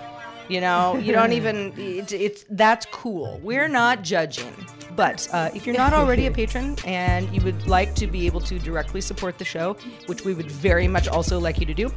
[0.48, 3.40] You know, you don't even, it, it's that's cool.
[3.44, 4.54] We're not judging.
[4.96, 8.42] But uh, if you're not already a patron and you would like to be able
[8.42, 9.76] to directly support the show,
[10.06, 11.92] which we would very much also like you to do,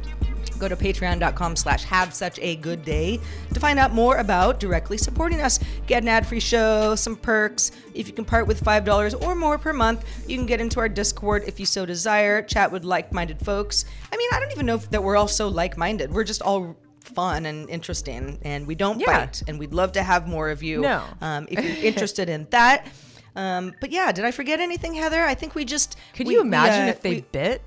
[0.57, 3.19] go to patreon.com slash have such a good day
[3.53, 5.59] to find out more about directly supporting us.
[5.85, 7.71] Get an ad-free show some perks.
[7.93, 10.89] If you can part with $5 or more per month you can get into our
[10.89, 13.85] discord if you so desire chat with like-minded folks.
[14.11, 16.11] I mean i don't even know that we're all so like-minded.
[16.11, 16.75] We're just all
[17.07, 19.25] fun and interesting and we don't Yeah.
[19.25, 21.03] bite and we'd love to have more of you No.
[21.21, 22.87] um, if you're interested in that
[23.35, 26.41] um, but yeah did i forget anything heather i think we just Could we- you
[26.41, 27.61] we, imagine uh, if they we- bit?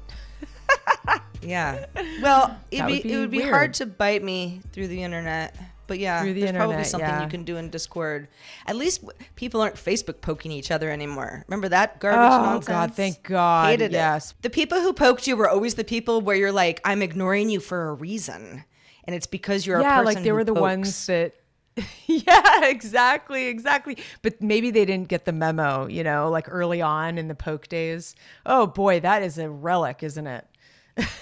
[1.42, 1.86] yeah.
[2.22, 3.50] Well, it'd be, be it would be weird.
[3.50, 5.56] hard to bite me through the internet.
[5.86, 7.24] But yeah, the there's probably something yeah.
[7.24, 8.28] you can do in Discord.
[8.66, 11.44] At least w- people aren't Facebook poking each other anymore.
[11.48, 12.66] Remember that garbage Oh, nonsense?
[12.68, 14.30] God, thank God, Hated yes.
[14.30, 14.42] it.
[14.42, 17.58] The people who poked you were always the people where you're like, I'm ignoring you
[17.58, 18.64] for a reason,
[19.10, 20.60] and it's because you're a yeah, like they were the pokes.
[20.60, 21.34] ones that.
[22.06, 23.98] yeah, exactly, exactly.
[24.22, 27.66] But maybe they didn't get the memo, you know, like early on in the poke
[27.66, 28.14] days.
[28.46, 30.46] Oh boy, that is a relic, isn't it?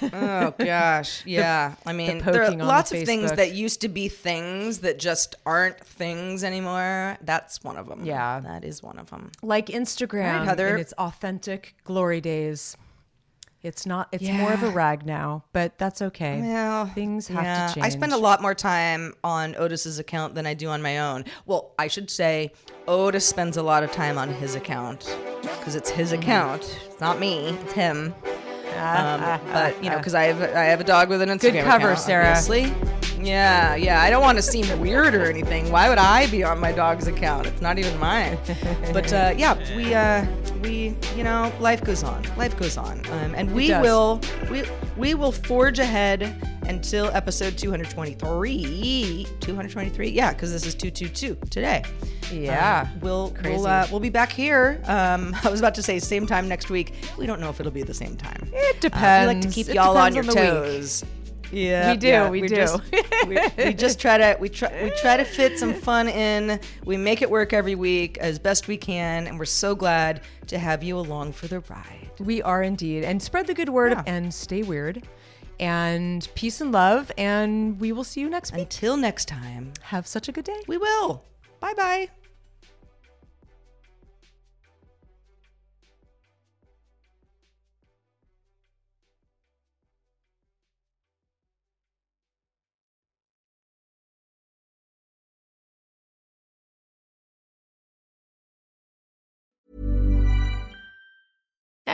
[0.02, 1.76] Oh gosh, yeah.
[1.86, 4.98] I mean, there are on the lots of things that used to be things that
[4.98, 7.16] just aren't things anymore.
[7.22, 8.04] That's one of them.
[8.04, 8.40] Yeah.
[8.40, 9.32] that is one of them.
[9.40, 10.74] Like Instagram Heather.
[10.74, 12.76] in its authentic glory days.
[13.62, 14.08] It's not.
[14.12, 16.40] It's more of a rag now, but that's okay.
[16.40, 17.86] Well, things have yeah, to change.
[17.86, 21.24] I spend a lot more time on Otis's account than I do on my own.
[21.44, 22.52] Well, I should say
[22.86, 26.22] Otis spends a lot of time on his account because it's his Mm-hmm.
[26.22, 26.78] account.
[26.86, 27.48] It's not me.
[27.64, 28.14] It's him.
[28.76, 31.64] Um, but you know, because I have I have a dog with an Instagram Good
[31.64, 32.28] cover, account, Sarah.
[32.28, 32.72] Obviously.
[33.20, 34.00] Yeah, yeah.
[34.00, 35.72] I don't want to seem weird or anything.
[35.72, 37.48] Why would I be on my dog's account?
[37.48, 38.38] It's not even mine.
[38.92, 40.24] But uh, yeah, we uh,
[40.62, 42.22] we you know, life goes on.
[42.36, 44.64] Life goes on, um, and we will we
[44.96, 46.34] we will forge ahead
[46.68, 51.82] until episode 223 223 yeah because this is 222 today
[52.30, 52.86] Yeah.
[52.92, 53.56] Um, we'll Crazy.
[53.56, 56.68] we'll uh, we'll be back here um i was about to say same time next
[56.68, 59.48] week we don't know if it'll be the same time It Uh, we like to
[59.48, 61.08] keep It y'all on your on the week.
[61.52, 62.48] Yeah We do, yeah, we do.
[62.56, 62.82] just,
[63.26, 66.96] we, we just try to we try we try to fit some fun in we
[66.96, 70.82] make it work every week as best we can and we're so glad to have
[70.82, 73.04] you along for the ride We are indeed.
[73.04, 74.02] And spread the good word Yeah.
[74.06, 75.02] and stay weird.
[75.60, 77.10] And peace and love.
[77.18, 78.62] And we will see you next week.
[78.62, 80.60] until next time Have such a good day.
[80.66, 81.24] we will
[81.60, 82.08] bye bye